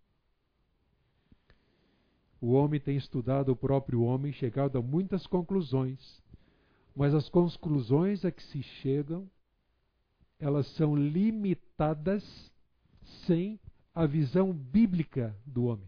[2.40, 6.22] o homem tem estudado o próprio homem, chegado a muitas conclusões,
[6.96, 9.30] mas as conclusões a que se chegam,
[10.40, 12.24] elas são limitadas
[13.26, 13.60] sem
[13.94, 15.88] a visão bíblica do homem.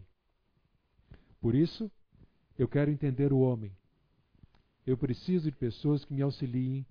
[1.40, 1.90] Por isso,
[2.58, 3.72] eu quero entender o homem.
[4.86, 6.86] Eu preciso de pessoas que me auxiliem,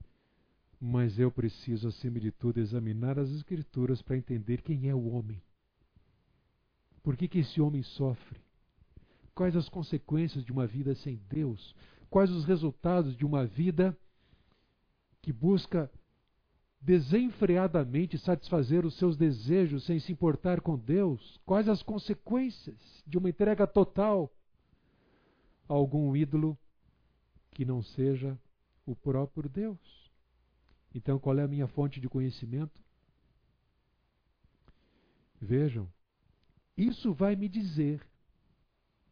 [0.79, 5.41] mas eu preciso, acima de tudo, examinar as Escrituras para entender quem é o homem.
[7.03, 8.39] Por que, que esse homem sofre?
[9.33, 11.75] Quais as consequências de uma vida sem Deus?
[12.09, 13.97] Quais os resultados de uma vida
[15.21, 15.89] que busca
[16.81, 21.39] desenfreadamente satisfazer os seus desejos sem se importar com Deus?
[21.45, 24.31] Quais as consequências de uma entrega total
[25.67, 26.57] a algum ídolo
[27.59, 28.39] que não seja
[28.85, 30.09] o próprio Deus?
[30.95, 32.81] Então, qual é a minha fonte de conhecimento?
[35.41, 35.91] Vejam,
[36.77, 38.01] isso vai me dizer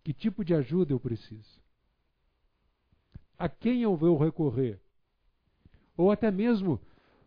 [0.02, 1.62] que tipo de ajuda eu preciso?
[3.38, 4.80] A quem eu vou recorrer?
[5.98, 6.80] Ou até mesmo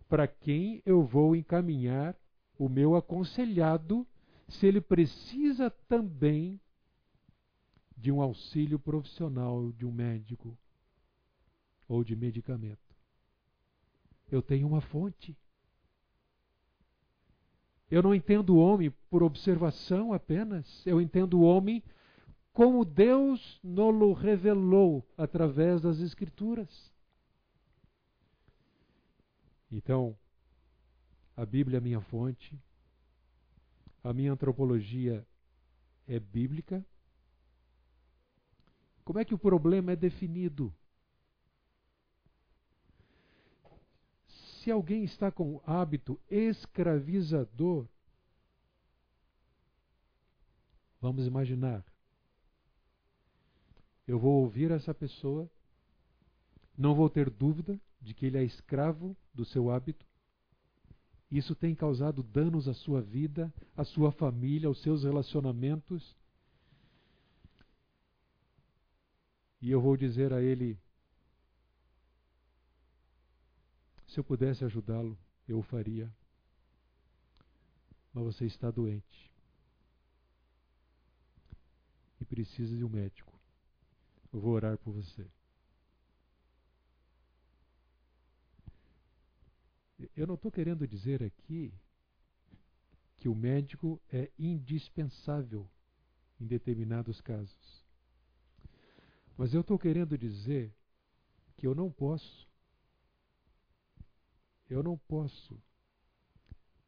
[0.08, 2.16] para quem eu vou encaminhar
[2.58, 4.06] o meu aconselhado
[4.48, 6.58] se ele precisa também
[7.94, 10.56] de um auxílio profissional de um médico
[11.90, 12.94] ou de medicamento.
[14.30, 15.36] Eu tenho uma fonte.
[17.90, 21.82] Eu não entendo o homem por observação apenas, eu entendo o homem
[22.52, 26.92] como Deus nos revelou através das Escrituras.
[29.68, 30.16] Então,
[31.36, 32.56] a Bíblia é minha fonte,
[34.04, 35.26] a minha antropologia
[36.06, 36.86] é bíblica.
[39.04, 40.72] Como é que o problema é definido?
[44.60, 47.88] Se alguém está com hábito escravizador,
[51.00, 51.82] vamos imaginar,
[54.06, 55.50] eu vou ouvir essa pessoa,
[56.76, 60.04] não vou ter dúvida de que ele é escravo do seu hábito.
[61.30, 66.14] Isso tem causado danos à sua vida, à sua família, aos seus relacionamentos.
[69.62, 70.78] E eu vou dizer a ele:
[74.10, 76.12] se eu pudesse ajudá-lo, eu o faria.
[78.12, 79.32] Mas você está doente
[82.20, 83.32] e precisa de um médico.
[84.32, 85.30] Eu vou orar por você.
[90.16, 91.72] Eu não estou querendo dizer aqui
[93.16, 95.70] que o médico é indispensável
[96.40, 97.86] em determinados casos.
[99.36, 100.74] Mas eu estou querendo dizer
[101.56, 102.49] que eu não posso,
[104.70, 105.60] eu não posso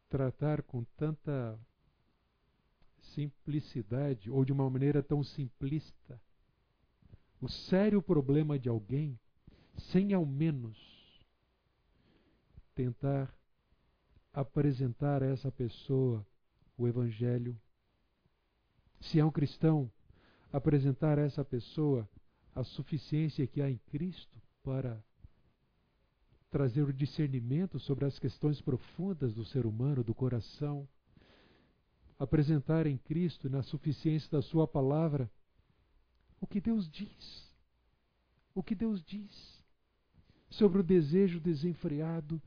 [0.08, 1.58] tratar com tanta
[3.00, 6.20] simplicidade ou de uma maneira tão simplista
[7.40, 9.18] o sério problema de alguém
[9.76, 10.78] sem ao menos
[12.74, 13.34] tentar
[14.32, 16.24] apresentar a essa pessoa
[16.78, 17.58] o Evangelho.
[19.00, 19.90] Se é um cristão,
[20.52, 22.08] apresentar a essa pessoa
[22.54, 25.02] a suficiência que há em Cristo para
[26.52, 30.86] trazer o discernimento sobre as questões profundas do ser humano, do coração,
[32.18, 35.30] apresentar em Cristo, na suficiência da Sua palavra,
[36.38, 37.50] o que Deus diz.
[38.54, 39.62] O que Deus diz
[40.50, 42.40] sobre o desejo desenfreado,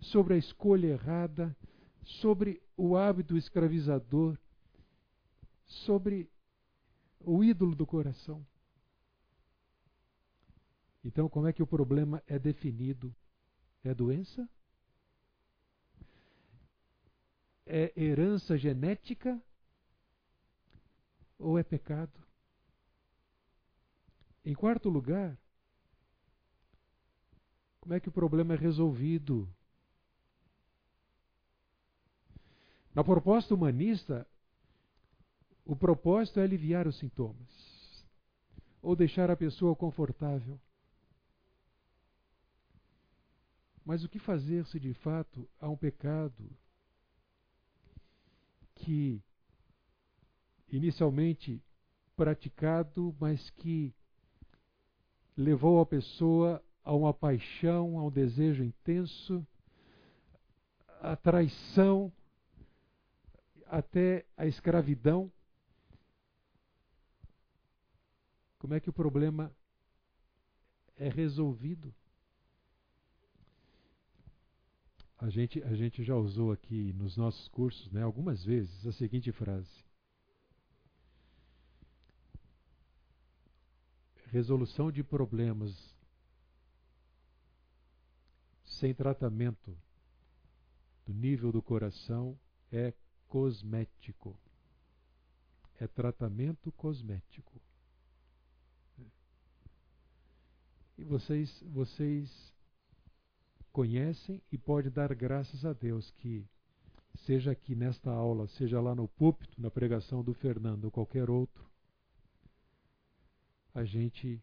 [0.00, 1.56] sobre a escolha errada,
[2.02, 4.36] sobre o hábito escravizador,
[5.64, 6.28] sobre
[7.20, 8.44] o ídolo do coração.
[11.04, 13.14] Então, como é que o problema é definido?
[13.84, 14.48] É doença?
[17.66, 19.40] É herança genética?
[21.38, 22.18] Ou é pecado?
[24.44, 25.38] Em quarto lugar,
[27.80, 29.48] como é que o problema é resolvido?
[32.94, 34.26] Na proposta humanista,
[35.64, 37.64] o propósito é aliviar os sintomas
[38.80, 40.60] ou deixar a pessoa confortável.
[43.84, 46.50] Mas o que fazer se de fato há um pecado
[48.76, 49.22] que
[50.68, 51.62] inicialmente
[52.16, 53.94] praticado, mas que
[55.36, 59.46] levou a pessoa a uma paixão, a um desejo intenso,
[61.00, 62.12] a traição,
[63.66, 65.30] até a escravidão.
[68.58, 69.54] Como é que o problema
[70.96, 71.94] é resolvido?
[75.24, 79.32] A gente, a gente já usou aqui nos nossos cursos né, algumas vezes a seguinte
[79.32, 79.82] frase:
[84.26, 85.96] resolução de problemas
[88.66, 89.74] sem tratamento
[91.06, 92.38] do nível do coração
[92.70, 92.92] é
[93.26, 94.38] cosmético.
[95.80, 97.62] É tratamento cosmético.
[100.98, 102.53] E vocês, vocês
[103.74, 106.46] conhecem e pode dar graças a Deus que
[107.26, 111.68] seja aqui nesta aula, seja lá no púlpito, na pregação do Fernando ou qualquer outro,
[113.74, 114.40] a gente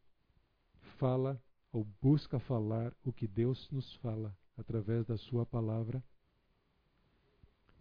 [1.00, 6.04] fala ou busca falar o que Deus nos fala através da Sua palavra,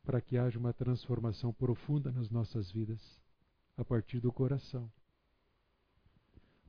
[0.04, 3.20] para que haja uma transformação profunda nas nossas vidas,
[3.76, 4.88] a partir do coração.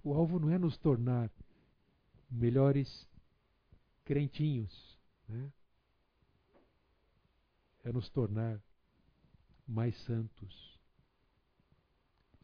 [0.03, 1.29] O alvo não é nos tornar
[2.31, 3.07] melhores
[4.05, 4.97] crentinhos,
[5.27, 5.51] né?
[7.83, 8.61] é nos tornar
[9.67, 10.79] mais santos,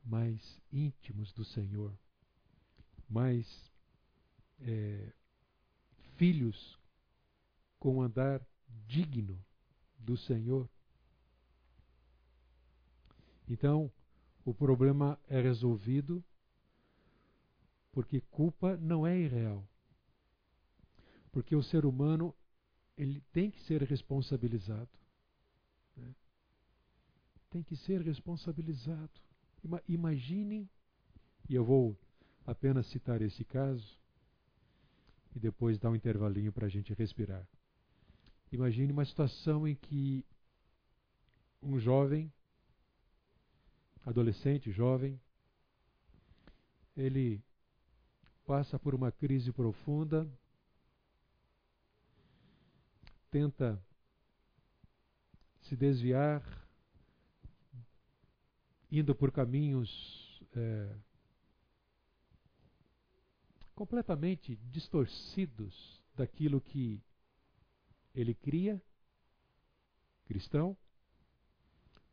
[0.03, 1.93] mais íntimos do Senhor
[3.09, 3.71] mais
[4.59, 5.13] é,
[6.17, 6.79] filhos
[7.79, 8.45] com andar
[8.87, 9.39] digno
[9.97, 10.69] do Senhor.
[13.47, 13.91] Então,
[14.43, 16.23] o problema é resolvido
[17.91, 19.67] porque culpa não é irreal.
[21.37, 22.33] Porque o ser humano
[22.97, 24.89] ele tem que ser responsabilizado.
[25.95, 26.15] Né?
[27.51, 29.11] tem que ser responsabilizado.
[29.87, 30.67] Imaginem,
[31.47, 31.95] e eu vou
[32.43, 33.99] apenas citar esse caso,
[35.35, 37.47] e depois dar um intervalinho para a gente respirar.
[38.51, 40.25] Imagine uma situação em que
[41.61, 42.33] um jovem,
[44.03, 45.21] adolescente, jovem,
[46.95, 47.39] ele
[48.43, 50.27] passa por uma crise profunda,
[53.29, 53.81] tenta
[55.61, 56.41] se desviar,
[58.89, 60.95] indo por caminhos é,
[63.75, 67.01] completamente distorcidos daquilo que
[68.15, 68.81] ele cria,
[70.25, 70.75] cristão,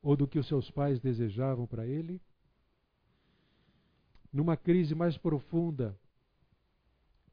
[0.03, 2.21] ou do que os seus pais desejavam para ele.
[4.31, 5.99] Numa crise mais profunda,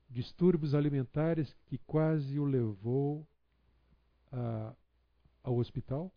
[0.10, 3.28] distúrbios alimentares que quase o levou
[5.44, 6.12] ao hospital.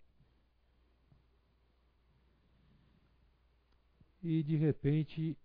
[4.22, 5.36] E de repente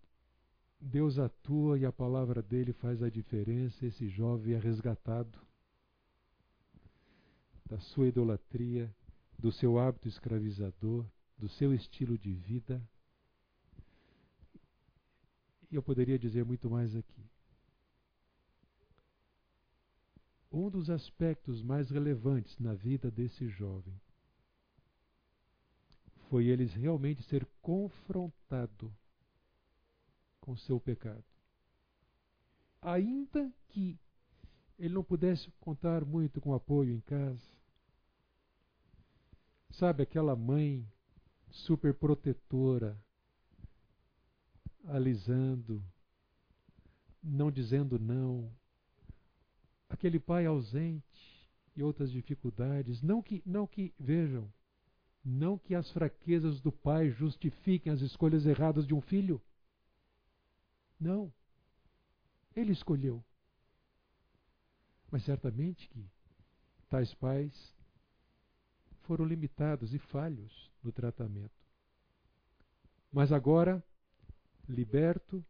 [0.80, 3.84] Deus atua e a palavra dele faz a diferença.
[3.84, 5.38] Esse jovem é resgatado
[7.66, 8.92] da sua idolatria,
[9.38, 11.06] do seu hábito escravizador,
[11.38, 12.82] do seu estilo de vida.
[15.70, 17.19] E eu poderia dizer muito mais aqui.
[20.60, 23.98] Um dos aspectos mais relevantes na vida desse jovem
[26.28, 28.94] foi ele realmente ser confrontado
[30.38, 31.24] com seu pecado.
[32.82, 33.98] Ainda que
[34.78, 37.48] ele não pudesse contar muito com apoio em casa,
[39.70, 40.86] sabe, aquela mãe
[41.48, 43.02] super protetora,
[44.84, 45.82] alisando,
[47.22, 48.54] não dizendo não,
[49.90, 51.04] aquele pai ausente
[51.76, 54.50] e outras dificuldades, não que, não que vejam,
[55.24, 59.40] não que as fraquezas do pai justifiquem as escolhas erradas de um filho.
[60.98, 61.32] Não.
[62.54, 63.22] Ele escolheu.
[65.10, 66.08] Mas certamente que
[66.88, 67.74] tais pais
[69.02, 71.58] foram limitados e falhos no tratamento.
[73.12, 73.84] Mas agora,
[74.68, 75.44] liberto,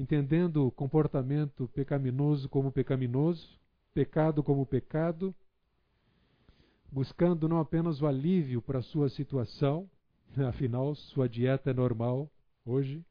[0.00, 3.60] entendendo o comportamento pecaminoso como pecaminoso,
[3.92, 5.34] pecado como pecado,
[6.90, 9.90] buscando não apenas o alívio para a sua situação,
[10.48, 12.30] afinal, sua dieta é normal
[12.64, 13.04] hoje,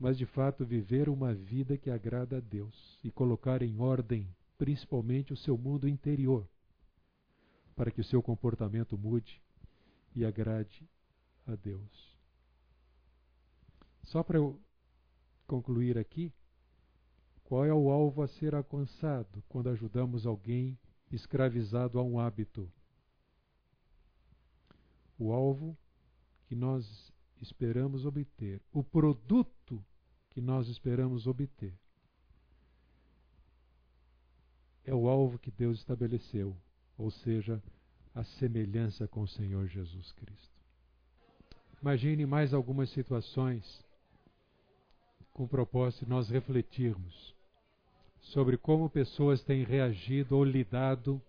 [0.00, 5.32] mas de fato viver uma vida que agrada a Deus e colocar em ordem, principalmente,
[5.32, 6.44] o seu mundo interior,
[7.76, 9.40] para que o seu comportamento mude
[10.16, 10.88] e agrade
[11.46, 12.18] a Deus.
[14.02, 14.58] Só para eu
[15.48, 16.32] concluir aqui,
[17.42, 20.78] qual é o alvo a ser alcançado quando ajudamos alguém
[21.10, 22.70] escravizado a um hábito?
[25.18, 25.76] O alvo
[26.46, 29.82] que nós esperamos obter, o produto
[30.30, 31.74] que nós esperamos obter.
[34.84, 36.54] É o alvo que Deus estabeleceu,
[36.96, 37.62] ou seja,
[38.14, 40.58] a semelhança com o Senhor Jesus Cristo.
[41.80, 43.84] Imagine mais algumas situações
[45.38, 47.32] com o propósito de nós refletirmos
[48.22, 51.22] sobre como pessoas têm reagido ou lidado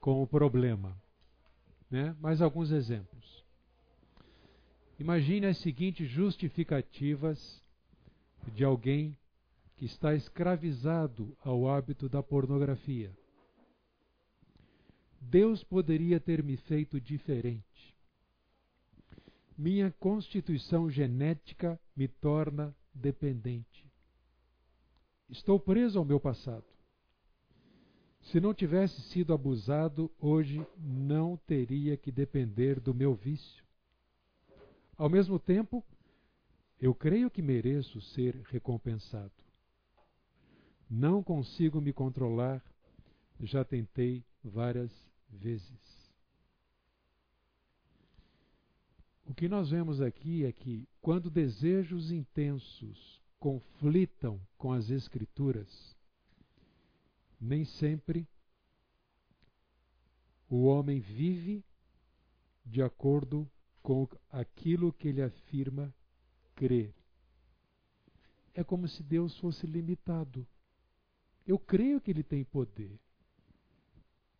[0.00, 1.00] com o problema.
[1.88, 2.16] Né?
[2.20, 3.44] Mais alguns exemplos.
[4.98, 7.62] Imagine as seguintes justificativas
[8.52, 9.16] de alguém
[9.76, 13.16] que está escravizado ao hábito da pornografia.
[15.20, 17.94] Deus poderia ter me feito diferente.
[19.56, 23.86] Minha constituição genética me torna dependente.
[25.28, 26.64] Estou preso ao meu passado.
[28.22, 33.64] Se não tivesse sido abusado, hoje não teria que depender do meu vício.
[34.96, 35.84] Ao mesmo tempo,
[36.80, 39.32] eu creio que mereço ser recompensado.
[40.88, 42.62] Não consigo me controlar,
[43.40, 44.90] já tentei várias
[45.28, 45.95] vezes.
[49.26, 55.96] O que nós vemos aqui é que, quando desejos intensos conflitam com as Escrituras,
[57.40, 58.26] nem sempre
[60.48, 61.64] o homem vive
[62.64, 63.50] de acordo
[63.82, 65.92] com aquilo que ele afirma
[66.54, 66.94] crer.
[68.54, 70.46] É como se Deus fosse limitado.
[71.46, 72.98] Eu creio que Ele tem poder.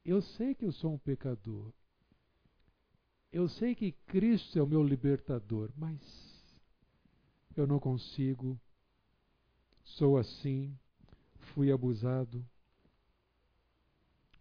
[0.05, 1.71] Eu sei que eu sou um pecador.
[3.33, 6.01] Eu sei que Cristo é o meu libertador, mas
[7.57, 8.59] eu não consigo.
[9.85, 10.77] Sou assim,
[11.55, 12.45] fui abusado.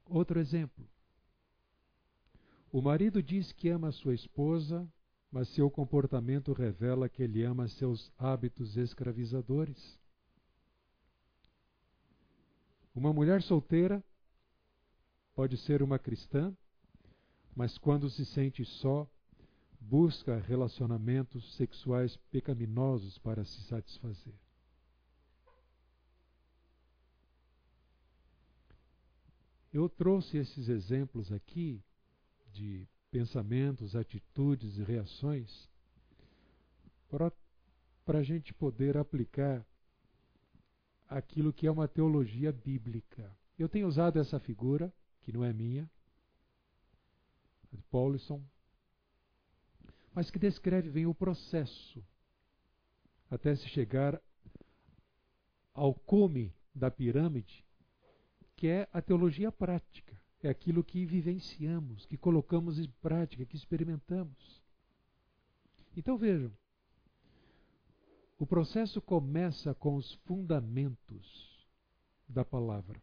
[0.05, 0.87] Outro exemplo.
[2.71, 4.87] O marido diz que ama sua esposa,
[5.31, 9.99] mas seu comportamento revela que ele ama seus hábitos escravizadores.
[12.93, 14.03] Uma mulher solteira
[15.33, 16.55] pode ser uma cristã,
[17.55, 19.09] mas quando se sente só,
[19.79, 24.33] busca relacionamentos sexuais pecaminosos para se satisfazer.
[29.71, 31.83] Eu trouxe esses exemplos aqui
[32.51, 35.69] de pensamentos, atitudes e reações
[37.09, 39.65] para a gente poder aplicar
[41.07, 43.33] aquilo que é uma teologia bíblica.
[43.57, 45.89] Eu tenho usado essa figura, que não é minha,
[47.75, 48.43] de Paulson,
[50.13, 52.03] mas que descreve bem o processo
[53.29, 54.21] até se chegar
[55.73, 57.65] ao cume da pirâmide,
[58.55, 64.63] que é a teologia prática, é aquilo que vivenciamos, que colocamos em prática, que experimentamos.
[65.97, 66.51] Então vejam,
[68.37, 71.67] o processo começa com os fundamentos
[72.27, 73.01] da palavra.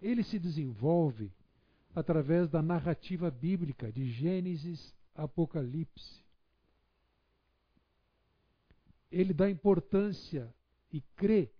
[0.00, 1.32] Ele se desenvolve
[1.94, 6.24] através da narrativa bíblica de Gênesis Apocalipse.
[9.10, 10.52] Ele dá importância
[10.92, 11.50] e crê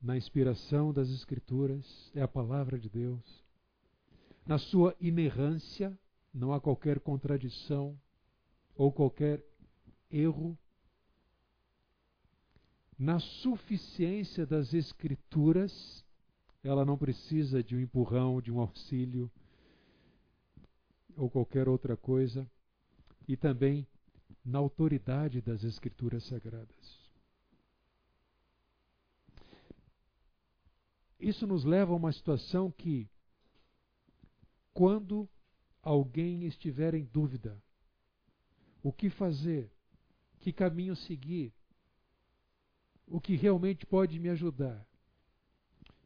[0.00, 3.44] na inspiração das Escrituras, é a palavra de Deus.
[4.46, 5.98] Na sua inerrância,
[6.32, 7.98] não há qualquer contradição
[8.76, 9.44] ou qualquer
[10.10, 10.56] erro
[12.98, 16.04] na suficiência das Escrituras,
[16.66, 19.30] ela não precisa de um empurrão, de um auxílio
[21.16, 22.48] ou qualquer outra coisa,
[23.26, 23.86] e também
[24.44, 27.00] na autoridade das Escrituras Sagradas.
[31.18, 33.08] Isso nos leva a uma situação que,
[34.74, 35.28] quando
[35.82, 37.60] alguém estiver em dúvida,
[38.82, 39.72] o que fazer,
[40.40, 41.52] que caminho seguir,
[43.06, 44.86] o que realmente pode me ajudar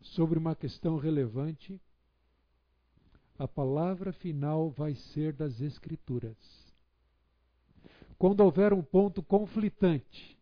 [0.01, 1.81] sobre uma questão relevante,
[3.39, 6.37] a palavra final vai ser das Escrituras.
[8.19, 10.39] Quando houver um ponto conflitante,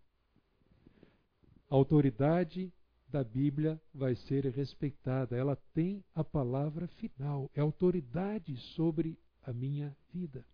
[1.70, 2.72] a autoridade
[3.08, 5.36] da Bíblia vai ser respeitada.
[5.36, 10.44] Ela tem a palavra final, é autoridade sobre a minha vida.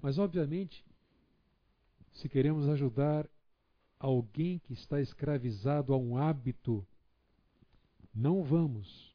[0.00, 0.84] Mas, obviamente,
[2.12, 3.28] se queremos ajudar
[3.98, 6.84] alguém que está escravizado a um hábito,
[8.14, 9.12] não vamos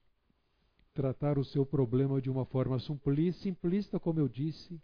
[0.93, 4.81] tratar o seu problema de uma forma simplista, como eu disse.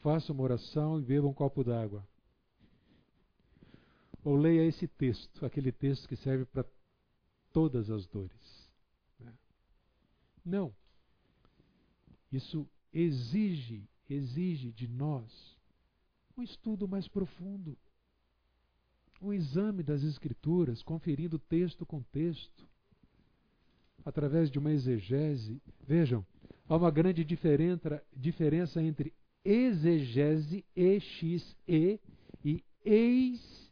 [0.00, 2.06] Faça uma oração e beba um copo d'água.
[4.24, 6.64] Ou leia esse texto, aquele texto que serve para
[7.52, 8.70] todas as dores.
[9.18, 9.32] Né?
[10.44, 10.72] Não.
[12.30, 15.56] Isso exige, exige de nós
[16.36, 17.76] um estudo mais profundo,
[19.20, 22.68] um exame das Escrituras, conferindo texto com texto,
[24.04, 25.60] através de uma exegese.
[25.86, 26.24] Vejam,
[26.68, 29.12] há uma grande diferença, entre
[29.44, 32.00] exegese, E-X-E,
[32.44, 33.68] e eis-E-I-S,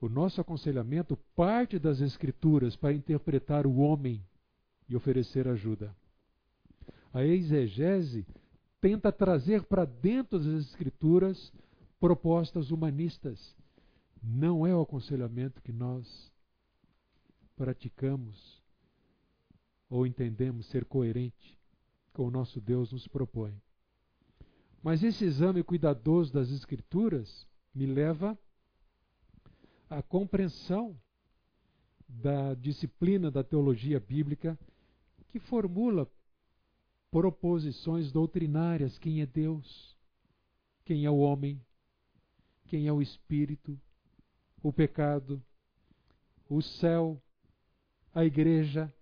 [0.00, 4.24] O nosso aconselhamento parte das Escrituras para interpretar o homem
[4.88, 5.94] e oferecer ajuda.
[7.12, 8.26] A exegese
[8.80, 11.52] tenta trazer para dentro das Escrituras
[11.98, 13.57] propostas humanistas.
[14.22, 16.32] Não é o aconselhamento que nós
[17.56, 18.62] praticamos
[19.88, 21.58] ou entendemos ser coerente
[22.12, 23.54] com o nosso Deus nos propõe.
[24.82, 28.38] Mas esse exame cuidadoso das Escrituras me leva
[29.88, 30.98] à compreensão
[32.08, 34.58] da disciplina da teologia bíblica
[35.28, 36.10] que formula
[37.10, 39.96] proposições doutrinárias: quem é Deus,
[40.84, 41.60] quem é o homem,
[42.66, 43.78] quem é o espírito,
[44.62, 45.42] o pecado,
[46.48, 47.20] o céu,
[48.14, 48.92] a igreja.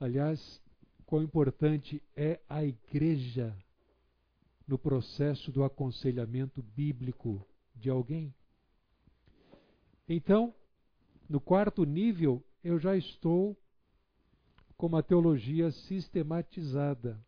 [0.00, 0.60] Aliás,
[1.06, 3.56] quão importante é a igreja
[4.66, 8.34] no processo do aconselhamento bíblico de alguém.
[10.08, 10.54] Então,
[11.28, 13.56] no quarto nível, eu já estou
[14.76, 17.20] com uma teologia sistematizada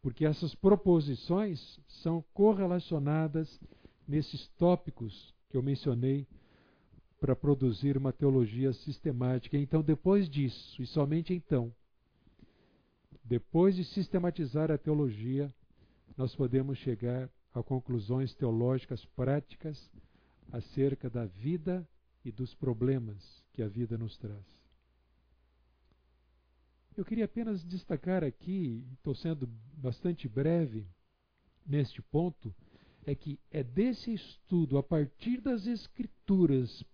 [0.00, 3.60] porque essas proposições são correlacionadas
[4.06, 6.26] nesses tópicos que eu mencionei
[7.20, 9.56] para produzir uma teologia sistemática.
[9.56, 11.74] Então, depois disso, e somente então,
[13.24, 15.52] depois de sistematizar a teologia,
[16.16, 19.90] nós podemos chegar a conclusões teológicas práticas
[20.52, 21.86] acerca da vida
[22.24, 24.44] e dos problemas que a vida nos traz.
[26.96, 30.86] Eu queria apenas destacar aqui, estou sendo bastante breve
[31.64, 32.52] neste ponto,
[33.06, 36.84] é que é desse estudo, a partir das Escrituras,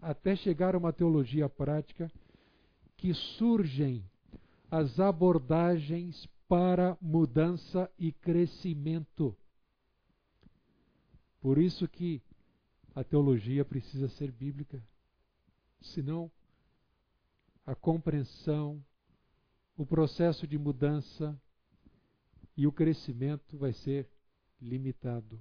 [0.00, 2.10] até chegar a uma teologia prática,
[2.96, 4.04] que surgem
[4.70, 9.36] as abordagens para mudança e crescimento.
[11.40, 12.22] Por isso que
[12.94, 14.82] a teologia precisa ser bíblica.
[15.80, 16.30] Senão,
[17.64, 18.84] a compreensão,
[19.76, 21.40] o processo de mudança
[22.56, 24.08] e o crescimento vai ser
[24.60, 25.40] limitado.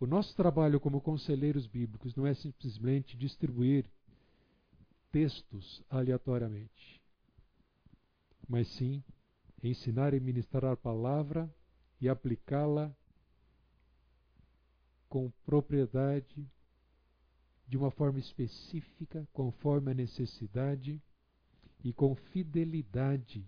[0.00, 3.84] O nosso trabalho como conselheiros bíblicos não é simplesmente distribuir
[5.10, 7.02] textos aleatoriamente,
[8.48, 9.02] mas sim
[9.62, 11.52] ensinar e ministrar a palavra
[12.00, 12.94] e aplicá-la
[15.08, 16.46] com propriedade,
[17.66, 21.02] de uma forma específica, conforme a necessidade
[21.82, 23.44] e com fidelidade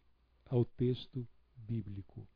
[0.47, 2.27] ao texto bíblico.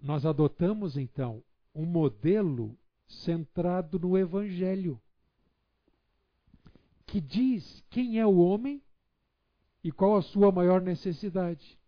[0.00, 1.42] Nós adotamos então
[1.74, 5.00] um modelo centrado no Evangelho,
[7.06, 8.82] que diz quem é o homem
[9.82, 11.78] e qual a sua maior necessidade.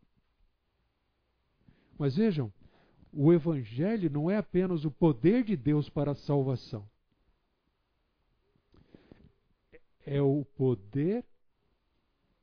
[1.99, 2.53] Mas vejam,
[3.13, 6.89] o Evangelho não é apenas o poder de Deus para a salvação.
[10.07, 11.25] É o poder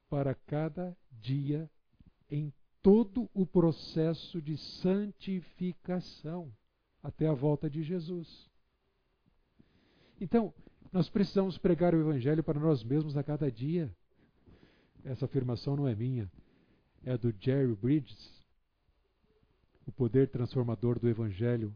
[0.10, 1.70] para cada dia
[2.30, 6.52] em todo o processo de santificação
[7.02, 8.50] até a volta de Jesus.
[10.20, 10.54] Então,
[10.92, 13.94] nós precisamos pregar o Evangelho para nós mesmos a cada dia.
[15.04, 16.30] Essa afirmação não é minha,
[17.04, 18.44] é do Jerry Bridges,
[19.86, 21.76] o poder transformador do Evangelho.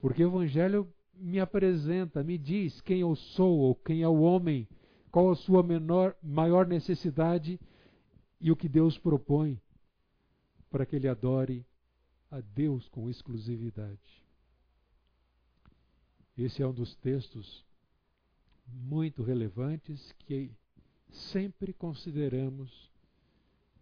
[0.00, 4.66] Porque o Evangelho me apresenta, me diz quem eu sou ou quem é o homem,
[5.10, 7.60] qual a sua menor, maior necessidade
[8.42, 9.58] e o que Deus propõe
[10.68, 11.64] para que ele adore
[12.28, 14.20] a Deus com exclusividade.
[16.36, 17.64] Esse é um dos textos
[18.66, 20.50] muito relevantes que
[21.30, 22.90] sempre consideramos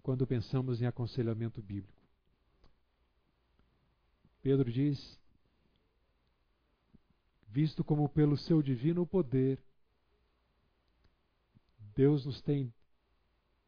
[0.02, 2.02] quando pensamos em aconselhamento bíblico.
[4.42, 5.18] Pedro diz:
[7.48, 9.58] visto como pelo seu divino poder,
[11.94, 12.70] Deus nos tem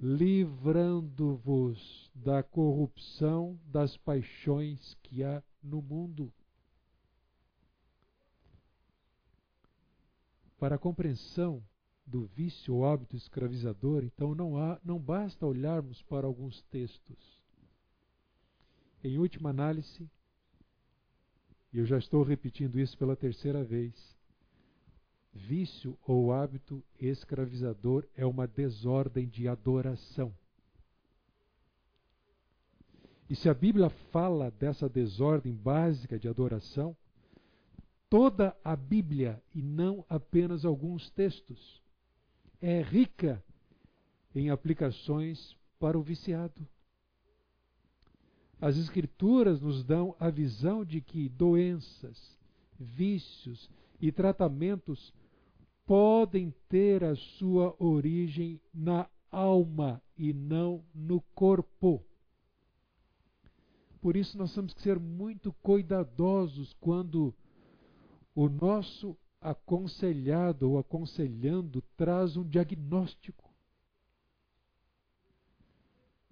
[0.00, 1.78] livrando-vos
[2.14, 6.32] da corrupção das paixões que há no mundo.
[10.58, 11.62] Para a compreensão
[12.06, 17.42] do vício ou hábito escravizador, então não, há, não basta olharmos para alguns textos.
[19.04, 20.10] Em última análise,
[21.72, 24.17] e eu já estou repetindo isso pela terceira vez,
[25.46, 30.34] Vício ou hábito escravizador é uma desordem de adoração.
[33.30, 36.96] E se a Bíblia fala dessa desordem básica de adoração,
[38.10, 41.82] toda a Bíblia, e não apenas alguns textos,
[42.60, 43.42] é rica
[44.34, 46.66] em aplicações para o viciado.
[48.60, 52.36] As Escrituras nos dão a visão de que doenças,
[52.78, 53.70] vícios
[54.00, 55.12] e tratamentos
[55.88, 62.04] podem ter a sua origem na alma e não no corpo.
[63.98, 67.34] Por isso nós temos que ser muito cuidadosos quando
[68.34, 73.50] o nosso aconselhado ou aconselhando traz um diagnóstico.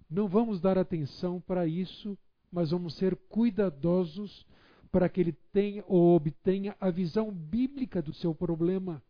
[0.07, 2.15] Não vamos dar atenção para isso,
[2.51, 4.45] mas vamos ser cuidadosos
[4.91, 9.01] para que ele tenha ou obtenha a visão bíblica do seu problema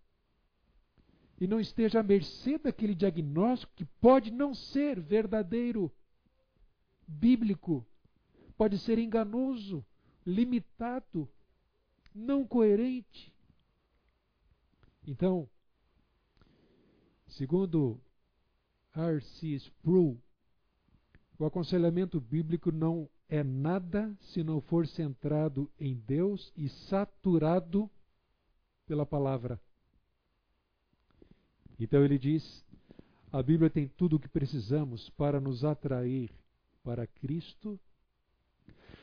[1.40, 5.92] e não esteja à mercê daquele diagnóstico que pode não ser verdadeiro,
[7.08, 7.86] bíblico,
[8.58, 9.86] pode ser enganoso,
[10.26, 11.30] limitado,
[12.14, 13.32] não coerente.
[15.06, 15.48] Então,
[17.28, 18.02] segundo
[18.94, 19.48] R.C.
[19.56, 20.20] Sproul,
[21.38, 27.90] o aconselhamento bíblico não é nada se não for centrado em Deus e saturado
[28.88, 29.62] pela palavra.
[31.80, 32.66] Então ele diz:
[33.32, 36.32] A Bíblia tem tudo o que precisamos para nos atrair
[36.84, 37.80] para Cristo.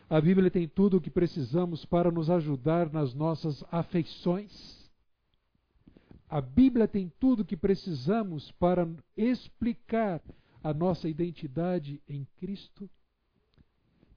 [0.09, 4.85] A Bíblia tem tudo o que precisamos para nos ajudar nas nossas afeições.
[6.29, 10.21] A Bíblia tem tudo o que precisamos para explicar
[10.63, 12.89] a nossa identidade em Cristo.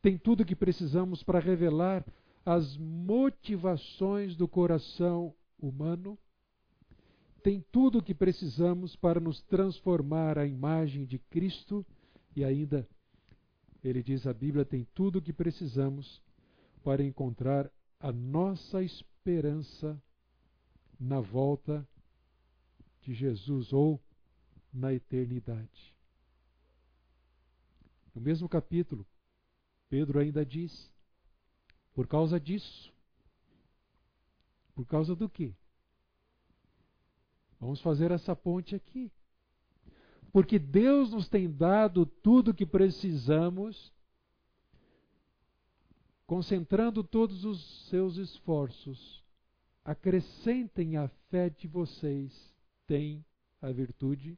[0.01, 2.05] Tem tudo o que precisamos para revelar
[2.45, 6.17] as motivações do coração humano.
[7.47, 11.85] Tem tudo o que precisamos para nos transformar à imagem de Cristo
[12.35, 12.85] e ainda
[13.81, 16.21] ele diz a Bíblia tem tudo o que precisamos
[16.83, 17.71] para encontrar
[18.01, 19.97] a nossa esperança
[20.99, 21.87] na volta
[22.99, 23.97] de Jesus ou
[24.73, 25.95] na eternidade.
[28.13, 29.07] No mesmo capítulo,
[29.87, 30.91] Pedro ainda diz:
[31.93, 32.93] por causa disso.
[34.75, 35.55] Por causa do quê?
[37.59, 39.11] Vamos fazer essa ponte aqui.
[40.31, 43.91] Porque Deus nos tem dado tudo o que precisamos,
[46.25, 49.23] concentrando todos os seus esforços.
[49.83, 52.53] Acrescentem a fé de vocês,
[52.85, 53.25] tem
[53.61, 54.37] a virtude,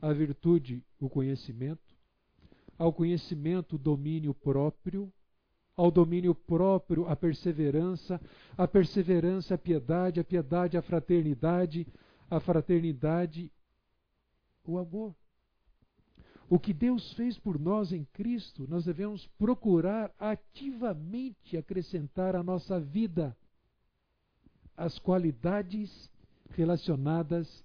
[0.00, 1.94] a virtude, o conhecimento,
[2.78, 5.12] ao conhecimento o domínio próprio,
[5.76, 8.20] ao domínio próprio a perseverança,
[8.56, 11.86] a perseverança a piedade, a piedade a fraternidade,
[12.30, 13.50] a fraternidade
[14.66, 15.14] o amor.
[16.48, 22.78] O que Deus fez por nós em Cristo, nós devemos procurar ativamente acrescentar à nossa
[22.78, 23.36] vida
[24.76, 26.10] as qualidades
[26.50, 27.64] relacionadas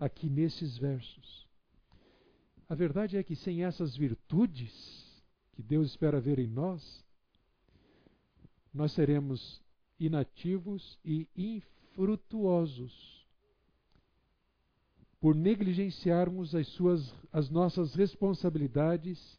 [0.00, 1.46] aqui nesses versos.
[2.68, 5.22] A verdade é que sem essas virtudes
[5.52, 7.01] que Deus espera ver em nós,
[8.72, 9.60] nós seremos
[9.98, 13.22] inativos e infrutuosos
[15.20, 19.38] por negligenciarmos as, suas, as nossas responsabilidades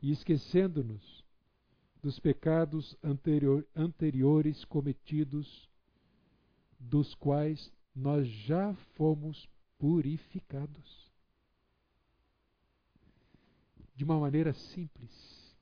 [0.00, 1.24] e esquecendo-nos
[2.00, 5.68] dos pecados anterior, anteriores cometidos,
[6.78, 11.10] dos quais nós já fomos purificados
[13.96, 15.56] de uma maneira simples.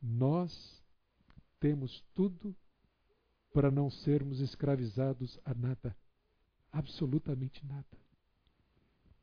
[0.00, 0.75] Nós
[1.60, 2.54] temos tudo
[3.52, 5.96] para não sermos escravizados a nada,
[6.70, 7.86] absolutamente nada.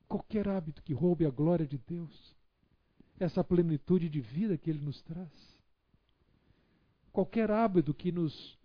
[0.08, 2.36] Qualquer hábito que roube a glória de Deus,
[3.20, 5.32] essa plenitude de vida que Ele nos traz,
[7.12, 8.58] qualquer hábito que nos,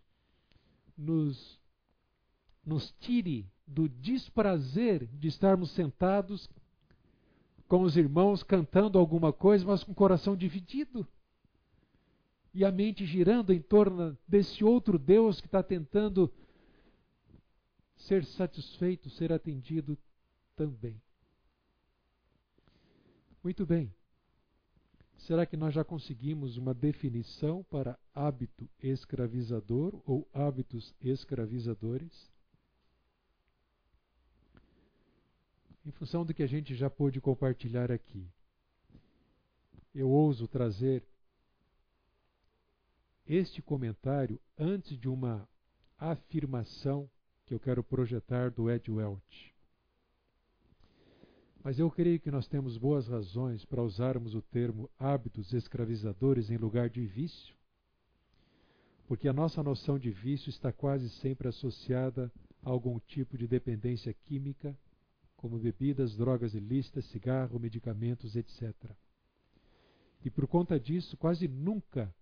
[0.97, 1.61] nos,
[2.65, 6.49] nos tire do desprazer de estarmos sentados
[7.69, 11.07] com os irmãos cantando alguma coisa, mas com o coração dividido.
[12.55, 16.33] E a mente girando em torno desse outro Deus que está tentando
[17.97, 19.99] ser satisfeito, ser atendido
[20.57, 21.01] também.
[23.43, 23.93] Muito bem.
[25.19, 32.31] Será que nós já conseguimos uma definição para hábito escravizador ou hábitos escravizadores?
[35.89, 38.29] em função do que a gente já pôde compartilhar aqui.
[39.95, 41.03] Eu ouso trazer
[43.29, 45.47] este comentário antes de uma
[45.99, 47.09] afirmação
[47.45, 49.55] que eu quero projetar do Ed Welch.
[51.63, 56.57] Mas eu creio que nós temos boas razões para usarmos o termo hábitos escravizadores em
[56.57, 57.55] lugar de vício,
[59.07, 64.15] porque a nossa noção de vício está quase sempre associada a algum tipo de dependência
[64.15, 64.77] química
[65.37, 68.75] como bebidas, drogas ilícitas, cigarro, medicamentos, etc.
[70.25, 72.13] E por conta disso, quase nunca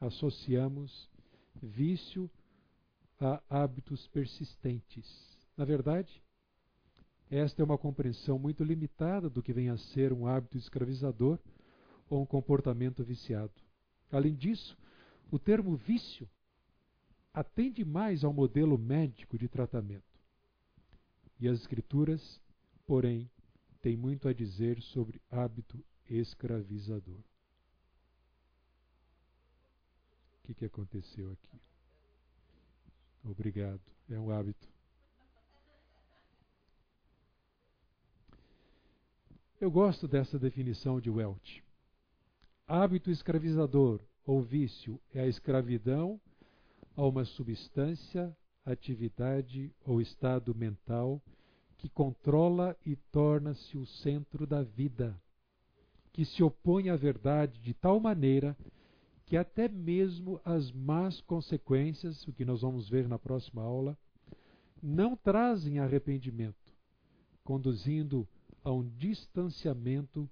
[0.00, 1.08] associamos
[1.62, 2.30] vício
[3.20, 5.06] a hábitos persistentes.
[5.56, 6.22] Na verdade,
[7.30, 11.38] esta é uma compreensão muito limitada do que vem a ser um hábito escravizador
[12.08, 13.54] ou um comportamento viciado.
[14.12, 14.76] Além disso,
[15.30, 16.28] o termo vício
[17.32, 20.04] atende mais ao modelo médico de tratamento.
[21.40, 22.40] E as Escrituras
[22.86, 23.28] porém,
[23.82, 27.20] tem muito a dizer sobre hábito escravizador.
[30.35, 31.60] O que, que aconteceu aqui?
[33.24, 33.80] Obrigado.
[34.08, 34.68] É um hábito.
[39.60, 41.64] Eu gosto dessa definição de Welch.
[42.68, 46.20] Hábito escravizador ou vício é a escravidão
[46.96, 48.34] a uma substância,
[48.64, 51.20] atividade ou estado mental
[51.78, 55.20] que controla e torna-se o centro da vida,
[56.12, 58.56] que se opõe à verdade de tal maneira
[59.26, 63.98] que até mesmo as más consequências, o que nós vamos ver na próxima aula,
[64.80, 66.72] não trazem arrependimento,
[67.42, 68.26] conduzindo
[68.62, 70.30] a um distanciamento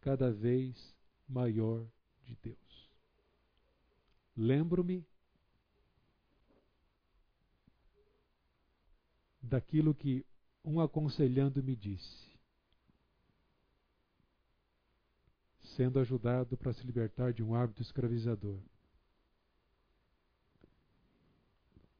[0.00, 0.94] cada vez
[1.26, 1.86] maior
[2.24, 2.90] de Deus.
[4.36, 5.06] Lembro-me
[9.40, 10.24] daquilo que
[10.62, 12.33] um aconselhando me disse.
[15.76, 18.58] Sendo ajudado para se libertar de um hábito escravizador.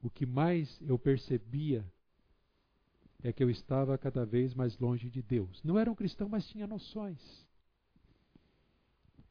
[0.00, 1.84] O que mais eu percebia
[3.22, 5.62] é que eu estava cada vez mais longe de Deus.
[5.64, 7.18] Não era um cristão, mas tinha noções.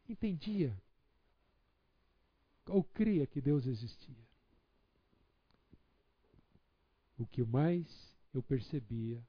[0.10, 0.76] Entendia.
[2.68, 4.28] Ou cria que Deus existia.
[7.18, 7.88] O que mais
[8.34, 9.24] eu percebia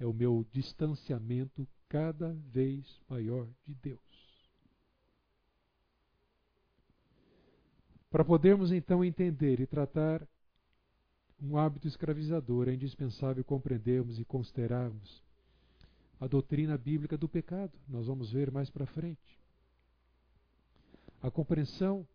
[0.00, 4.09] é o meu distanciamento cada vez maior de Deus.
[8.10, 10.26] Para podermos então entender e tratar
[11.40, 15.22] um hábito escravizador, é indispensável compreendermos e considerarmos
[16.20, 17.72] a doutrina bíblica do pecado.
[17.88, 19.40] Nós vamos ver mais para frente.
[21.22, 22.06] A compreensão,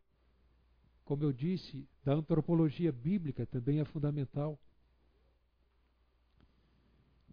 [1.06, 4.60] como eu disse, da antropologia bíblica também é fundamental.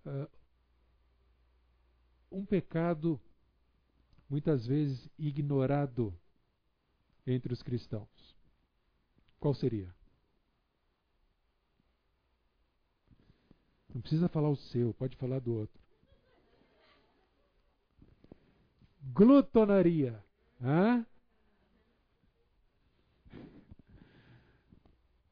[0.06, 0.28] Uh,
[2.30, 3.20] um pecado
[4.28, 6.14] muitas vezes ignorado
[7.26, 8.41] entre os cristãos.
[9.42, 9.92] Qual seria?
[13.92, 15.82] Não precisa falar o seu, pode falar do outro.
[19.12, 20.24] Glutonaria.
[20.62, 21.04] Hã?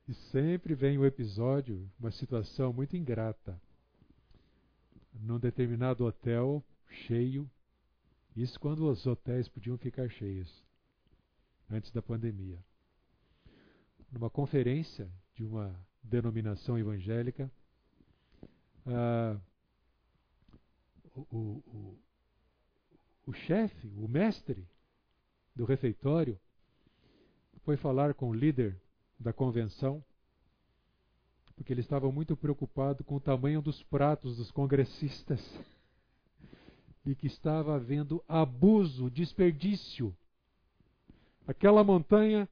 [0.09, 3.63] E sempre vem o episódio, uma situação muito ingrata.
[5.21, 6.65] Num determinado hotel
[7.07, 7.49] cheio,
[8.35, 10.65] isso quando os hotéis podiam ficar cheios,
[11.71, 12.59] antes da pandemia.
[14.11, 17.51] Numa conferência de uma denominação evangélica,
[18.87, 19.39] ah,
[21.15, 21.99] o, o,
[23.27, 24.67] o chefe, o mestre
[25.55, 26.39] do refeitório,
[27.63, 28.81] foi falar com o líder
[29.19, 30.03] da convenção,
[31.55, 35.41] porque ele estava muito preocupado com o tamanho dos pratos dos congressistas
[37.05, 40.17] e que estava havendo abuso, desperdício.
[41.47, 42.49] Aquela montanha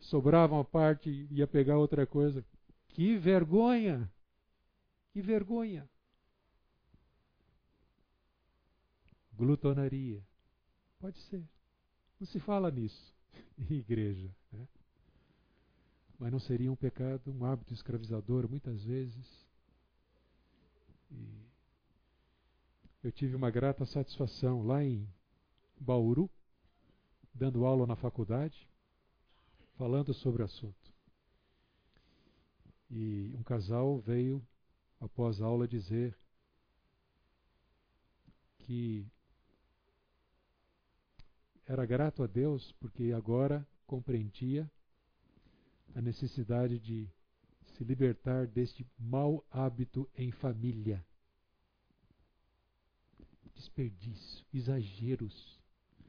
[0.00, 2.44] sobrava uma parte e ia pegar outra coisa.
[2.88, 4.10] Que vergonha!
[5.12, 5.88] Que vergonha!
[9.34, 10.22] Glutonaria.
[10.98, 11.48] Pode ser.
[12.18, 13.14] Não se fala nisso
[13.70, 14.34] em igreja.
[14.52, 14.66] Né?
[16.18, 19.46] Mas não seria um pecado, um hábito escravizador, muitas vezes.
[21.10, 21.46] E
[23.02, 25.08] eu tive uma grata satisfação lá em
[25.80, 26.28] Bauru,
[27.32, 28.68] dando aula na faculdade,
[29.78, 30.92] falando sobre o assunto.
[32.90, 34.44] E um casal veio
[35.00, 36.18] após a aula, dizer
[38.58, 39.06] que
[41.64, 44.68] era grato a Deus porque agora compreendia
[45.94, 47.08] a necessidade de
[47.76, 51.06] se libertar deste mau hábito em família.
[53.54, 55.62] Desperdício, exageros,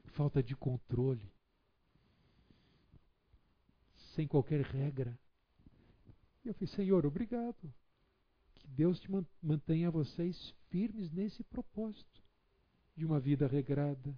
[0.06, 1.32] falta de controle,
[4.14, 5.18] sem qualquer regra.
[6.44, 7.72] E eu falei, Senhor, obrigado.
[8.54, 9.08] Que Deus te
[9.42, 12.22] mantenha vocês firmes nesse propósito
[12.96, 14.14] de uma vida regrada,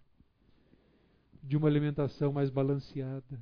[1.43, 3.41] de uma alimentação mais balanceada,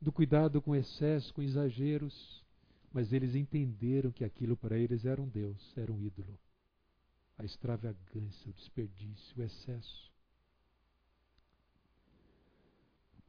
[0.00, 2.44] do cuidado com excesso, com exageros,
[2.92, 6.38] mas eles entenderam que aquilo para eles era um Deus, era um ídolo.
[7.36, 10.12] A extravagância, o desperdício, o excesso.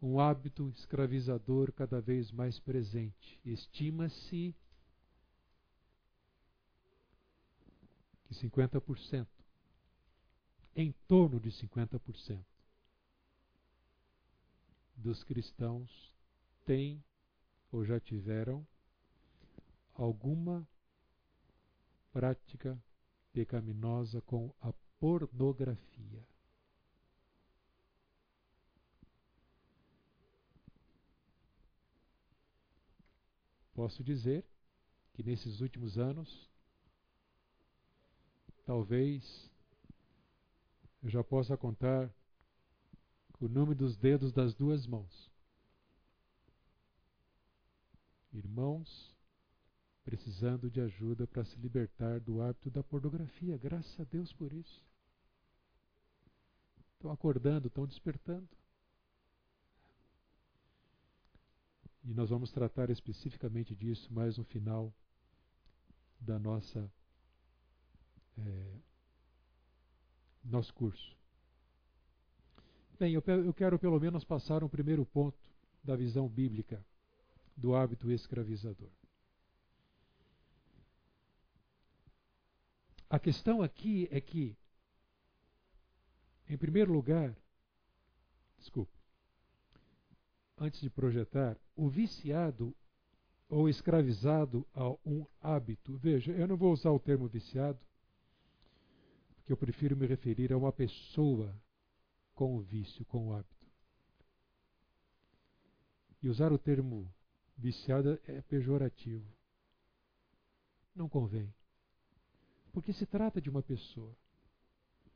[0.02, 3.40] Um hábito escravizador cada vez mais presente.
[3.44, 4.56] Estima-se
[8.26, 9.28] que 50%,
[10.76, 12.44] em torno de 50%
[14.96, 16.14] dos cristãos
[16.66, 17.04] têm
[17.72, 18.66] ou já tiveram
[19.94, 20.68] alguma
[22.12, 22.82] prática
[23.32, 26.26] pecaminosa com a pornografia.
[33.80, 34.46] Posso dizer
[35.14, 36.50] que nesses últimos anos
[38.66, 39.50] Talvez
[41.02, 42.14] eu já possa contar
[43.40, 45.32] o número dos dedos das duas mãos.
[48.34, 49.16] Irmãos
[50.04, 53.58] precisando de ajuda para se libertar do hábito da pornografia.
[53.58, 54.86] Graças a Deus por isso.
[56.96, 58.59] Estão acordando, estão despertando.
[62.10, 64.92] E nós vamos tratar especificamente disso mais no final
[66.20, 66.92] da nossa
[68.36, 68.80] é,
[70.44, 71.16] nosso curso.
[72.98, 75.38] Bem, eu, eu quero pelo menos passar um primeiro ponto
[75.84, 76.84] da visão bíblica
[77.56, 78.90] do hábito escravizador.
[83.08, 84.58] A questão aqui é que,
[86.50, 87.38] em primeiro lugar,
[88.58, 88.99] desculpe,
[90.60, 92.76] antes de projetar, o viciado
[93.48, 95.98] ou escravizado a um hábito.
[95.98, 97.80] Veja, eu não vou usar o termo viciado,
[99.36, 101.56] porque eu prefiro me referir a uma pessoa
[102.36, 103.68] com o vício, com o hábito.
[106.22, 107.12] E usar o termo
[107.58, 109.26] viciado é pejorativo.
[110.96, 111.54] Não convém.
[112.72, 114.16] Porque se trata de uma pessoa.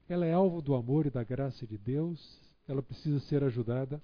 [0.08, 4.02] Ela é alvo do amor e da graça de Deus, ela precisa ser ajudada.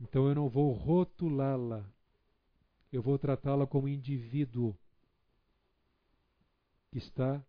[0.00, 1.88] Então eu não vou rotulá-la,
[2.92, 4.76] eu vou tratá-la como indivíduo
[6.90, 7.44] que está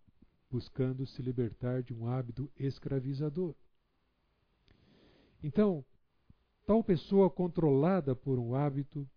[0.50, 3.54] buscando se libertar de um hábito escravizador.
[5.44, 5.86] Então,
[6.66, 9.08] tal pessoa controlada por um hábito,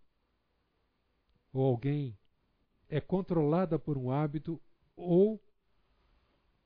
[1.53, 2.19] ou alguém
[2.89, 4.61] é controlada por um hábito
[4.97, 5.43] ou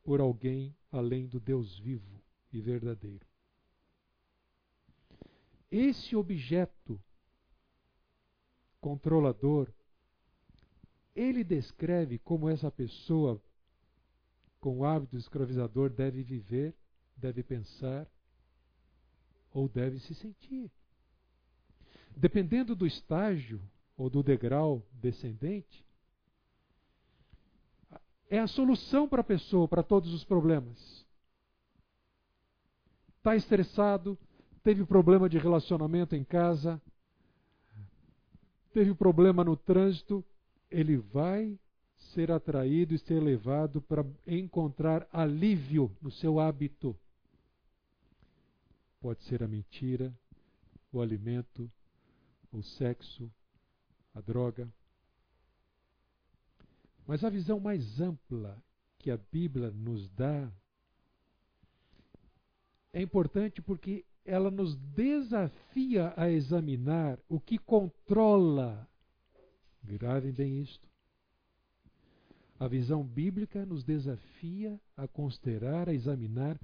[0.02, 2.22] por alguém além do Deus vivo
[2.52, 3.26] e verdadeiro.
[5.76, 7.02] Esse objeto
[8.80, 9.72] controlador,
[11.16, 13.42] ele descreve como essa pessoa
[14.60, 16.76] com o hábito escravizador deve viver,
[17.16, 18.08] deve pensar
[19.50, 20.70] ou deve se sentir.
[22.16, 23.60] Dependendo do estágio
[23.96, 25.84] ou do degrau descendente,
[28.30, 31.04] é a solução para a pessoa, para todos os problemas.
[33.18, 34.16] Está estressado,
[34.64, 36.80] teve problema de relacionamento em casa,
[38.72, 40.24] teve problema no trânsito,
[40.70, 41.56] ele vai
[42.14, 46.98] ser atraído e ser levado para encontrar alívio no seu hábito.
[49.00, 50.12] Pode ser a mentira,
[50.90, 51.70] o alimento,
[52.50, 53.30] o sexo,
[54.14, 54.66] a droga.
[57.06, 58.56] Mas a visão mais ampla
[58.98, 60.50] que a Bíblia nos dá
[62.94, 68.88] é importante porque ela nos desafia a examinar o que controla.
[69.82, 70.88] Gravem bem isto.
[72.58, 76.58] A visão bíblica nos desafia a considerar, a examinar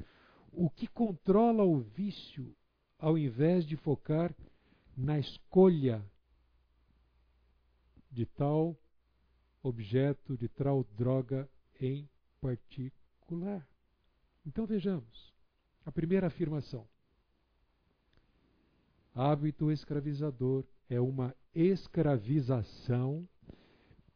[0.52, 2.56] o que controla o vício,
[2.98, 4.34] ao invés de focar
[4.96, 6.02] na escolha
[8.10, 8.76] de tal
[9.62, 12.08] objeto de tal droga em
[12.40, 13.66] particular.
[14.46, 15.34] Então vejamos.
[15.84, 16.86] A primeira afirmação.
[19.14, 23.28] Hábito escravizador é uma escravização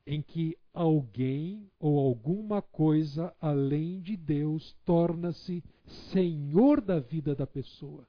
[0.07, 5.65] em que alguém ou alguma coisa além de Deus torna-se
[6.13, 8.07] senhor da vida da pessoa.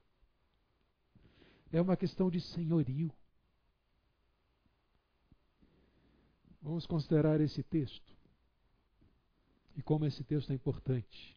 [1.72, 3.10] É uma questão de senhorio.
[6.62, 8.16] Vamos considerar esse texto
[9.76, 11.35] e como esse texto é importante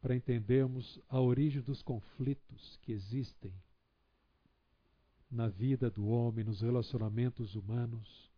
[0.00, 3.52] para entendermos a origem dos conflitos que existem
[5.30, 8.30] na vida do homem, nos relacionamentos humanos.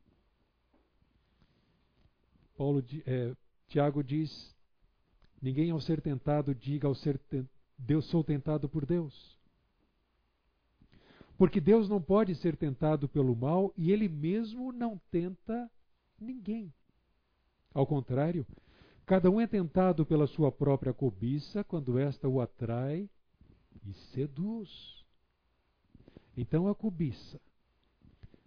[2.57, 3.35] Paulo, é,
[3.69, 4.55] Tiago diz:
[5.41, 7.19] ninguém ao ser tentado diga ao ser
[7.79, 9.39] Deus sou tentado por Deus.
[11.39, 15.71] Porque Deus não pode ser tentado pelo mal e ele mesmo não tenta
[16.21, 16.73] ninguém.
[17.75, 18.47] Ao contrário,
[19.13, 23.11] cada um é tentado pela sua própria cobiça quando esta o atrai
[23.85, 25.05] e seduz.
[26.35, 27.39] Então a cobiça,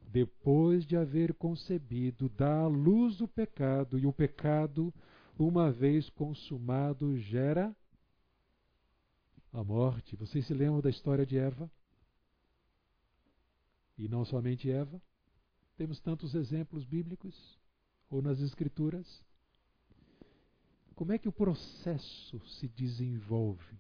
[0.08, 4.92] depois de haver concebido, dá à luz o pecado, e o pecado,
[5.38, 7.72] uma vez consumado, gera
[9.54, 10.16] a morte.
[10.16, 11.70] Vocês se lembram da história de Eva?
[14.00, 15.00] E não somente Eva.
[15.78, 17.60] Temos tantos exemplos bíblicos
[18.10, 19.24] ou nas Escrituras.
[20.96, 23.78] Como é que o processo se desenvolve?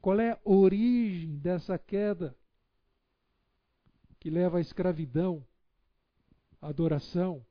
[0.00, 2.36] Qual é a origem dessa queda
[4.20, 5.44] que leva à escravidão,
[6.60, 7.44] à adoração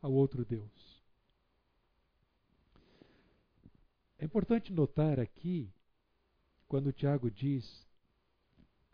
[0.00, 1.02] ao outro Deus?
[4.18, 5.70] É importante notar aqui,
[6.68, 7.86] quando Tiago diz: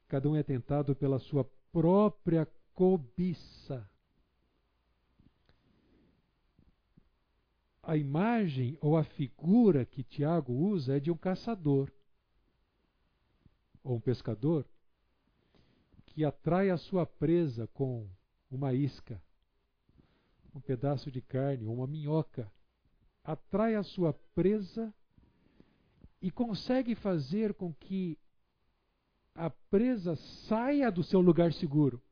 [0.08, 3.88] cada um é tentado pela sua própria cobiça.
[7.88, 11.88] A imagem ou a figura que Tiago usa é de um caçador
[13.84, 14.66] ou um pescador
[16.06, 18.10] que atrai a sua presa com
[18.50, 19.22] uma isca,
[20.52, 22.50] um pedaço de carne ou uma minhoca
[23.22, 24.92] atrai a sua presa
[26.20, 28.18] e consegue fazer com que
[29.32, 30.16] a presa
[30.48, 32.02] saia do seu lugar seguro.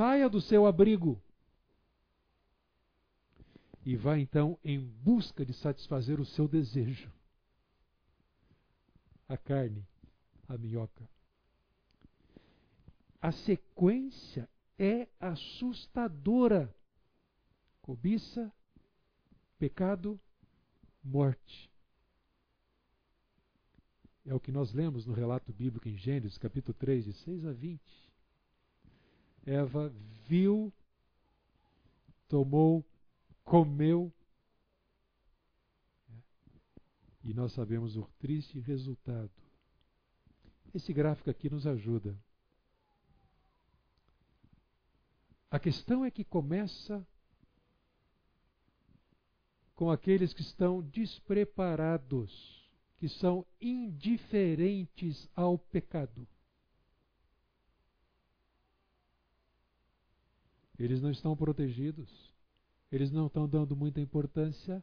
[0.00, 1.22] Saia do seu abrigo.
[3.84, 7.12] E vá então em busca de satisfazer o seu desejo.
[9.28, 9.86] A carne,
[10.48, 11.06] a minhoca.
[13.20, 14.48] A sequência
[14.78, 16.74] é assustadora.
[17.82, 18.50] Cobiça,
[19.58, 20.18] pecado,
[21.04, 21.70] morte.
[24.24, 27.52] É o que nós lemos no relato bíblico em Gênesis, capítulo 3, de 6 a
[27.52, 28.09] 20.
[29.50, 29.92] Eva
[30.28, 30.72] viu,
[32.28, 32.84] tomou,
[33.44, 34.12] comeu.
[37.24, 39.32] E nós sabemos o triste resultado.
[40.72, 42.16] Esse gráfico aqui nos ajuda.
[45.50, 47.04] A questão é que começa
[49.74, 56.24] com aqueles que estão despreparados que são indiferentes ao pecado.
[60.80, 62.08] Eles não estão protegidos,
[62.90, 64.82] eles não estão dando muita importância.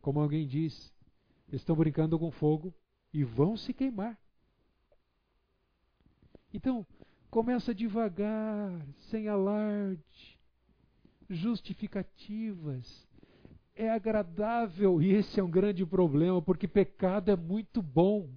[0.00, 0.90] Como alguém diz,
[1.52, 2.74] estão brincando com fogo
[3.12, 4.18] e vão se queimar.
[6.54, 6.86] Então,
[7.30, 8.72] começa devagar,
[9.10, 10.40] sem alarde,
[11.28, 13.06] justificativas,
[13.74, 18.30] é agradável e esse é um grande problema, porque pecado é muito bom.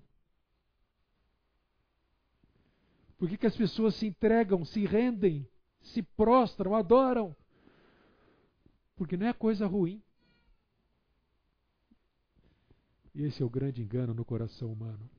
[3.17, 5.47] Por que, que as pessoas se entregam, se rendem,
[5.81, 7.35] se prostram, adoram?
[8.95, 10.01] Porque não é coisa ruim.
[13.15, 15.09] E esse é o grande engano no coração humano.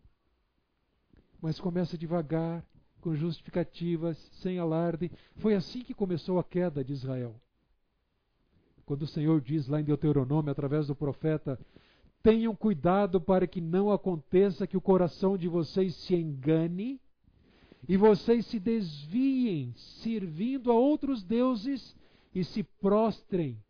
[1.40, 2.64] Mas começa devagar,
[3.00, 5.10] com justificativas, sem alarde.
[5.36, 7.34] Foi assim que começou a queda de Israel.
[8.84, 11.58] Quando o Senhor diz lá em Deuteronômio, através do profeta,
[12.22, 17.00] tenham cuidado para que não aconteça que o coração de vocês se engane
[17.88, 21.96] e vocês se desviem servindo a outros deuses
[22.34, 23.62] e se prostrem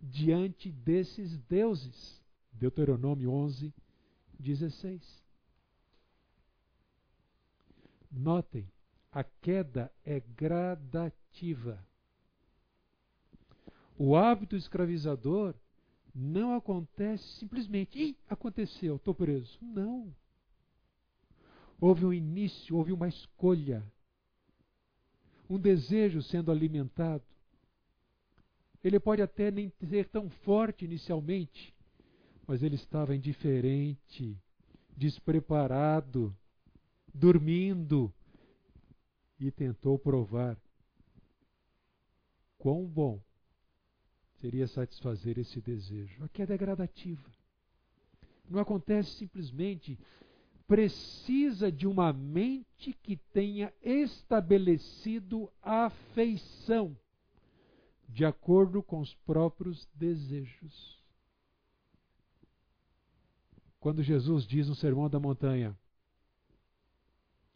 [0.00, 2.22] diante desses deuses.
[2.52, 3.72] Deuteronômio 11,
[4.38, 5.24] 16.
[8.10, 8.66] Notem,
[9.12, 11.84] a queda é gradativa.
[13.98, 15.54] O hábito escravizador
[16.14, 19.58] não acontece simplesmente, Ih, aconteceu, estou preso.
[19.60, 20.14] Não.
[21.80, 23.84] Houve um início, houve uma escolha,
[25.48, 27.24] um desejo sendo alimentado.
[28.82, 31.74] Ele pode até nem ser tão forte inicialmente,
[32.46, 34.38] mas ele estava indiferente,
[34.96, 36.34] despreparado,
[37.12, 38.12] dormindo
[39.38, 40.56] e tentou provar
[42.58, 43.20] quão bom
[44.40, 46.22] seria satisfazer esse desejo.
[46.24, 47.30] A queda é gradativa.
[48.48, 49.98] Não acontece simplesmente.
[50.66, 56.96] Precisa de uma mente que tenha estabelecido afeição
[58.08, 60.96] de acordo com os próprios desejos.
[63.78, 65.78] Quando Jesus diz no Sermão da Montanha: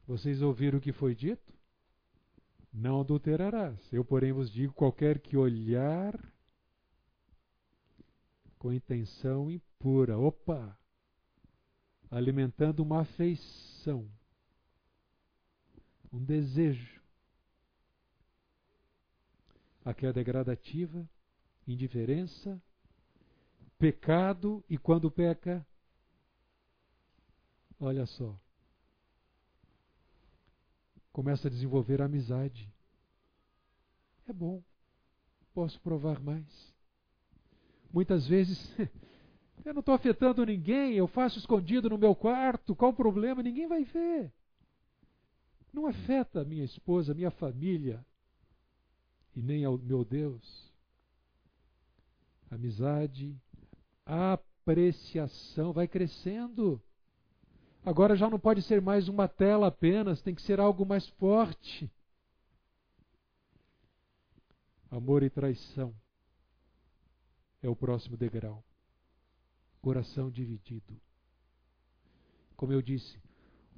[0.07, 1.53] Vocês ouviram o que foi dito?
[2.73, 3.93] Não adulterarás.
[3.93, 6.17] Eu, porém, vos digo: qualquer que olhar
[8.59, 10.19] com intenção impura.
[10.19, 10.79] Opa!
[12.11, 14.11] Alimentando uma afeição,
[16.13, 17.01] um desejo.
[19.85, 21.09] A é gradativa,
[21.67, 22.61] indiferença,
[23.79, 25.67] pecado e quando peca,
[27.79, 28.39] olha só,
[31.13, 32.71] começa a desenvolver amizade.
[34.29, 34.63] É bom,
[35.55, 36.75] posso provar mais.
[37.93, 38.59] Muitas vezes,
[39.65, 43.43] eu não estou afetando ninguém, eu faço escondido no meu quarto, qual o problema?
[43.43, 44.33] Ninguém vai ver.
[45.73, 48.05] Não afeta minha esposa, minha família
[49.35, 50.71] e nem ao meu Deus.
[52.51, 53.37] Amizade,
[54.05, 56.83] apreciação vai crescendo.
[57.85, 61.91] Agora já não pode ser mais uma tela apenas, tem que ser algo mais forte.
[64.91, 65.95] Amor e traição
[67.63, 68.65] é o próximo degrau.
[69.81, 71.01] Coração dividido.
[72.57, 73.19] Como eu disse,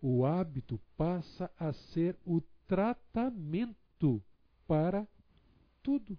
[0.00, 4.22] o hábito passa a ser o tratamento
[4.66, 5.06] para
[5.82, 6.18] tudo.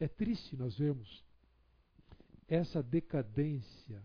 [0.00, 1.24] É triste nós vermos
[2.48, 4.02] essa decadência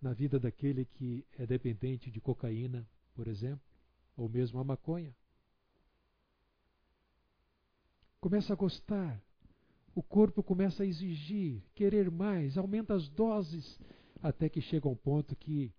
[0.00, 3.64] na vida daquele que é dependente de cocaína, por exemplo,
[4.16, 5.14] ou mesmo a maconha.
[8.24, 9.22] começa a gostar,
[9.94, 13.78] o corpo começa a exigir, querer mais, aumenta as doses,
[14.22, 15.72] até que chega um ponto que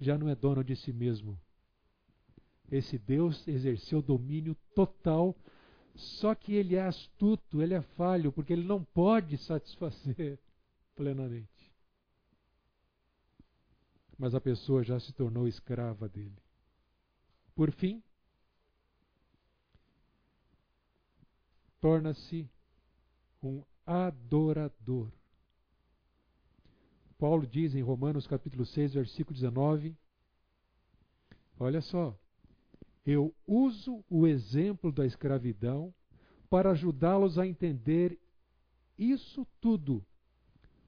[0.00, 1.40] já não é dono de si mesmo.
[2.70, 5.34] Esse Deus exerceu domínio total,
[5.94, 10.38] só que ele é astuto, ele é falho, porque ele não pode satisfazer
[10.94, 11.72] plenamente.
[14.18, 16.36] Mas a pessoa já se tornou escrava dele.
[17.54, 18.02] Por fim,
[21.80, 22.48] torna-se
[23.42, 25.10] um adorador.
[27.18, 29.96] Paulo diz em Romanos capítulo 6, versículo 19,
[31.58, 32.16] olha só,
[33.04, 35.92] eu uso o exemplo da escravidão
[36.48, 38.18] para ajudá-los a entender
[38.98, 40.04] isso tudo,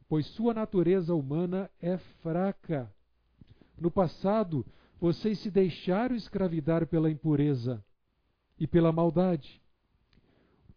[0.09, 2.93] pois sua natureza humana é fraca.
[3.76, 4.64] No passado,
[5.01, 7.85] vocês se deixaram escravidar pela impureza
[8.59, 9.63] e pela maldade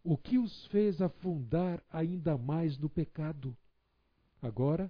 [0.08, 3.54] o que os fez afundar ainda mais no pecado.
[4.42, 4.90] Agora,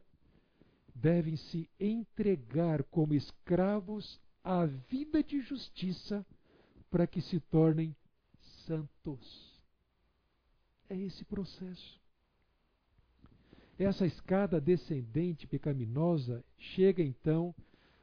[0.94, 6.24] devem se entregar como escravos à vida de justiça
[6.92, 7.96] para que se tornem
[8.68, 9.60] santos.
[10.88, 12.00] É esse processo.
[13.80, 17.56] Essa escada descendente pecaminosa chega então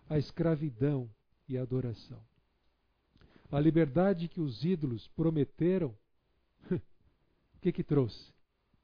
[0.09, 1.09] à escravidão
[1.49, 2.21] e à adoração.
[3.53, 5.95] A liberdade que os ídolos prometeram
[7.65, 8.31] que que trouxe?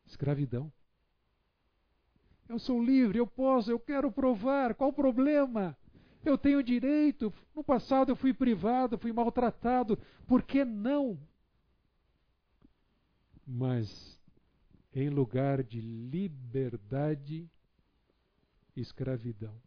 [0.07, 0.73] Escravidão.
[2.49, 5.77] Eu sou livre, eu posso, eu quero provar, qual o problema?
[6.25, 7.33] Eu tenho direito.
[7.55, 11.21] No passado eu fui privado, fui maltratado, por que não?
[13.47, 14.19] Mas
[14.95, 17.49] em lugar de liberdade,
[18.75, 19.61] escravidão.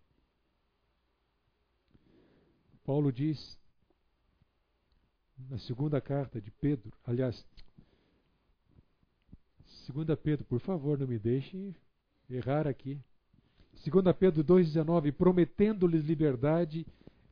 [2.83, 3.59] Paulo diz
[5.37, 7.45] na segunda carta de Pedro, aliás,
[9.91, 11.75] 2 Pedro, por favor, não me deixe
[12.29, 12.99] errar aqui.
[13.85, 16.85] 2 Pedro 2,19: Prometendo-lhes liberdade,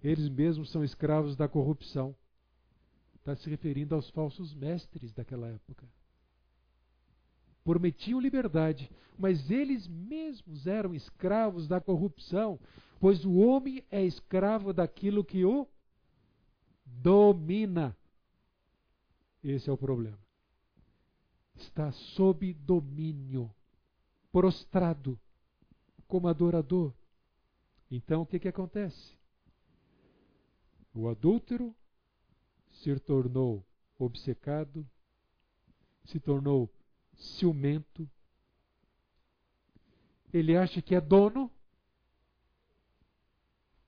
[0.04, 2.16] eles mesmos são escravos da corrupção.
[3.16, 5.88] Está se referindo aos falsos mestres daquela época.
[7.64, 12.60] Prometiam liberdade, mas eles mesmos eram escravos da corrupção,
[13.00, 15.68] pois o homem é escravo daquilo que o
[16.86, 17.96] domina.
[19.44, 20.18] Esse é o problema
[21.62, 23.54] está sob domínio,
[24.32, 25.20] prostrado,
[26.08, 26.94] como adorador.
[27.90, 29.18] Então o que, que acontece?
[30.94, 31.76] O adúltero
[32.72, 33.66] se tornou
[33.98, 34.88] obcecado,
[36.06, 36.70] se tornou
[37.16, 38.10] ciumento,
[40.34, 41.52] ele acha que é dono,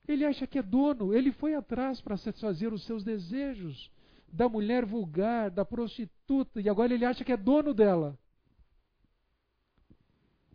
[0.06, 3.90] ele acha que é dono, ele foi atrás para satisfazer os seus desejos,
[4.34, 8.18] da mulher vulgar, da prostituta, e agora ele acha que é dono dela.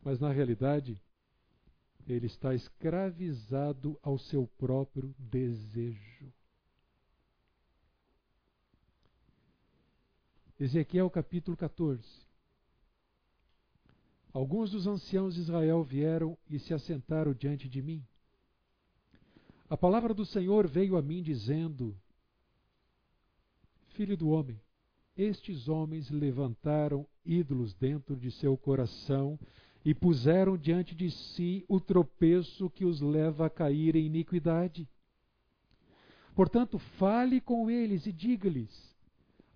[0.03, 1.01] Mas na realidade,
[2.05, 6.33] ele está escravizado ao seu próprio desejo.
[10.59, 12.03] Ezequiel capítulo 14.
[14.33, 18.05] Alguns dos anciãos de Israel vieram e se assentaram diante de mim.
[19.69, 21.95] A palavra do Senhor veio a mim dizendo:
[23.99, 24.57] Filho do homem,
[25.13, 29.37] estes homens levantaram ídolos dentro de seu coração
[29.83, 34.87] e puseram diante de si o tropeço que os leva a cair em iniquidade.
[36.33, 38.95] Portanto, fale com eles e diga-lhes: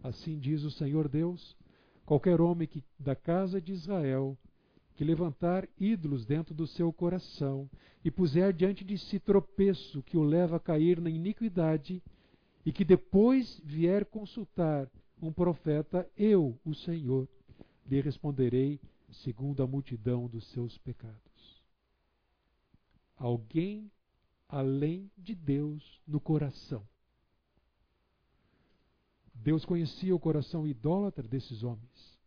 [0.03, 1.56] Assim diz o Senhor Deus:
[2.06, 4.38] qualquer homem que da casa de Israel
[4.94, 7.70] que levantar ídolos dentro do seu coração
[8.03, 12.03] e puser diante de si tropeço que o leva a cair na iniquidade,
[12.65, 14.90] e que depois vier consultar
[15.22, 17.27] um profeta, eu, o Senhor,
[17.85, 18.80] lhe responderei
[19.11, 21.64] segundo a multidão dos seus pecados.
[23.15, 23.91] Alguém
[24.48, 26.88] além de Deus no coração.
[29.34, 32.19] Deus conhecia o coração idólatra desses homens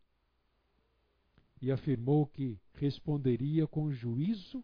[1.62, 4.62] e afirmou que responderia com juízo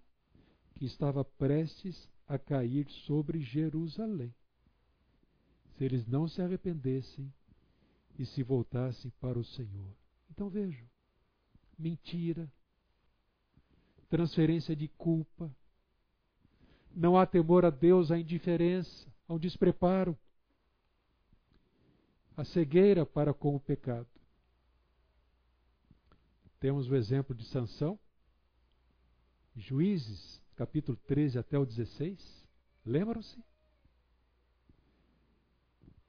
[0.74, 4.34] que estava prestes a cair sobre Jerusalém
[5.76, 7.32] se eles não se arrependessem
[8.18, 9.94] e se voltassem para o Senhor.
[10.30, 10.86] Então vejam:
[11.78, 12.50] mentira,
[14.08, 15.50] transferência de culpa,
[16.94, 20.16] não há temor a Deus, há indiferença, há um despreparo,
[22.36, 24.08] a cegueira para com o pecado.
[26.60, 27.98] Temos o exemplo de Sansão,
[29.54, 32.46] Juízes, capítulo 13 até o 16.
[32.86, 33.38] Lembram-se?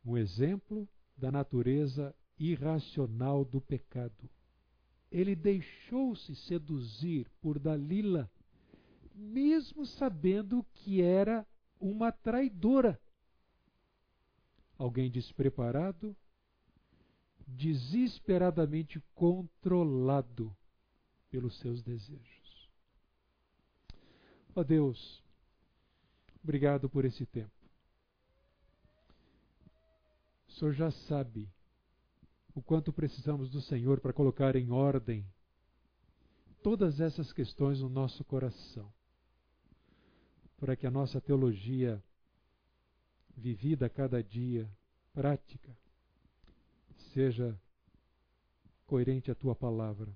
[0.03, 4.29] Um exemplo da natureza irracional do pecado.
[5.11, 8.27] ele deixou-se seduzir por Dalila,
[9.13, 11.45] mesmo sabendo que era
[11.79, 12.99] uma traidora.
[14.75, 16.17] Alguém despreparado,
[17.45, 20.55] desesperadamente controlado
[21.29, 22.71] pelos seus desejos.
[24.55, 25.23] Ó oh Deus,
[26.43, 27.62] obrigado por esse tempo.
[30.53, 31.49] O Senhor já sabe
[32.53, 35.25] o quanto precisamos do Senhor para colocar em ordem
[36.61, 38.93] todas essas questões no nosso coração,
[40.57, 42.01] para que a nossa teologia,
[43.35, 44.69] vivida a cada dia,
[45.11, 45.75] prática,
[47.13, 47.59] seja
[48.85, 50.13] coerente à tua palavra,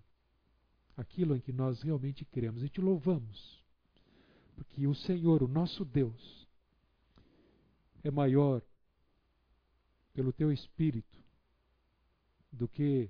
[0.96, 2.62] aquilo em que nós realmente cremos.
[2.62, 3.64] E te louvamos,
[4.56, 6.48] porque o Senhor, o nosso Deus,
[8.04, 8.62] é maior
[10.18, 11.24] pelo teu Espírito
[12.52, 13.08] do que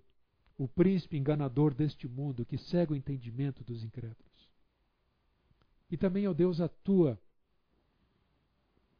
[0.58, 4.52] o príncipe enganador deste mundo que cega o entendimento dos incrédulos.
[5.90, 7.18] E também, ó Deus, atua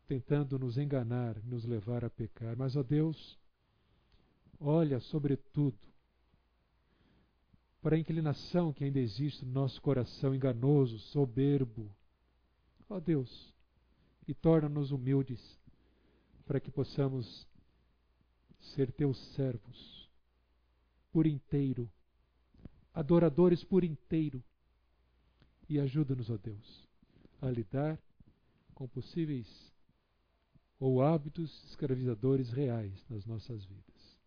[0.08, 2.56] tentando nos enganar, nos levar a pecar.
[2.56, 3.38] Mas, ó Deus,
[4.58, 5.78] olha sobretudo
[7.82, 11.94] para a inclinação que ainda existe no nosso coração enganoso, soberbo.
[12.90, 13.54] Ó Deus,
[14.26, 15.42] e torna-nos humildes
[16.46, 17.46] para que possamos
[18.74, 20.10] ser teus servos
[21.12, 21.90] por inteiro,
[22.94, 24.44] adoradores por inteiro.
[25.70, 26.88] E ajuda-nos, ó Deus,
[27.42, 28.00] a lidar
[28.74, 29.48] com possíveis
[30.80, 34.18] ou hábitos escravizadores reais nas nossas vidas.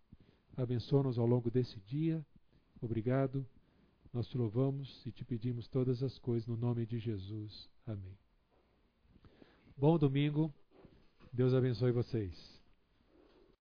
[0.57, 2.25] Abençoa-nos ao longo desse dia.
[2.81, 3.47] Obrigado.
[4.13, 7.71] Nós te louvamos e te pedimos todas as coisas no nome de Jesus.
[7.87, 8.19] Amém.
[9.77, 10.53] Bom domingo.
[11.33, 12.60] Deus abençoe vocês.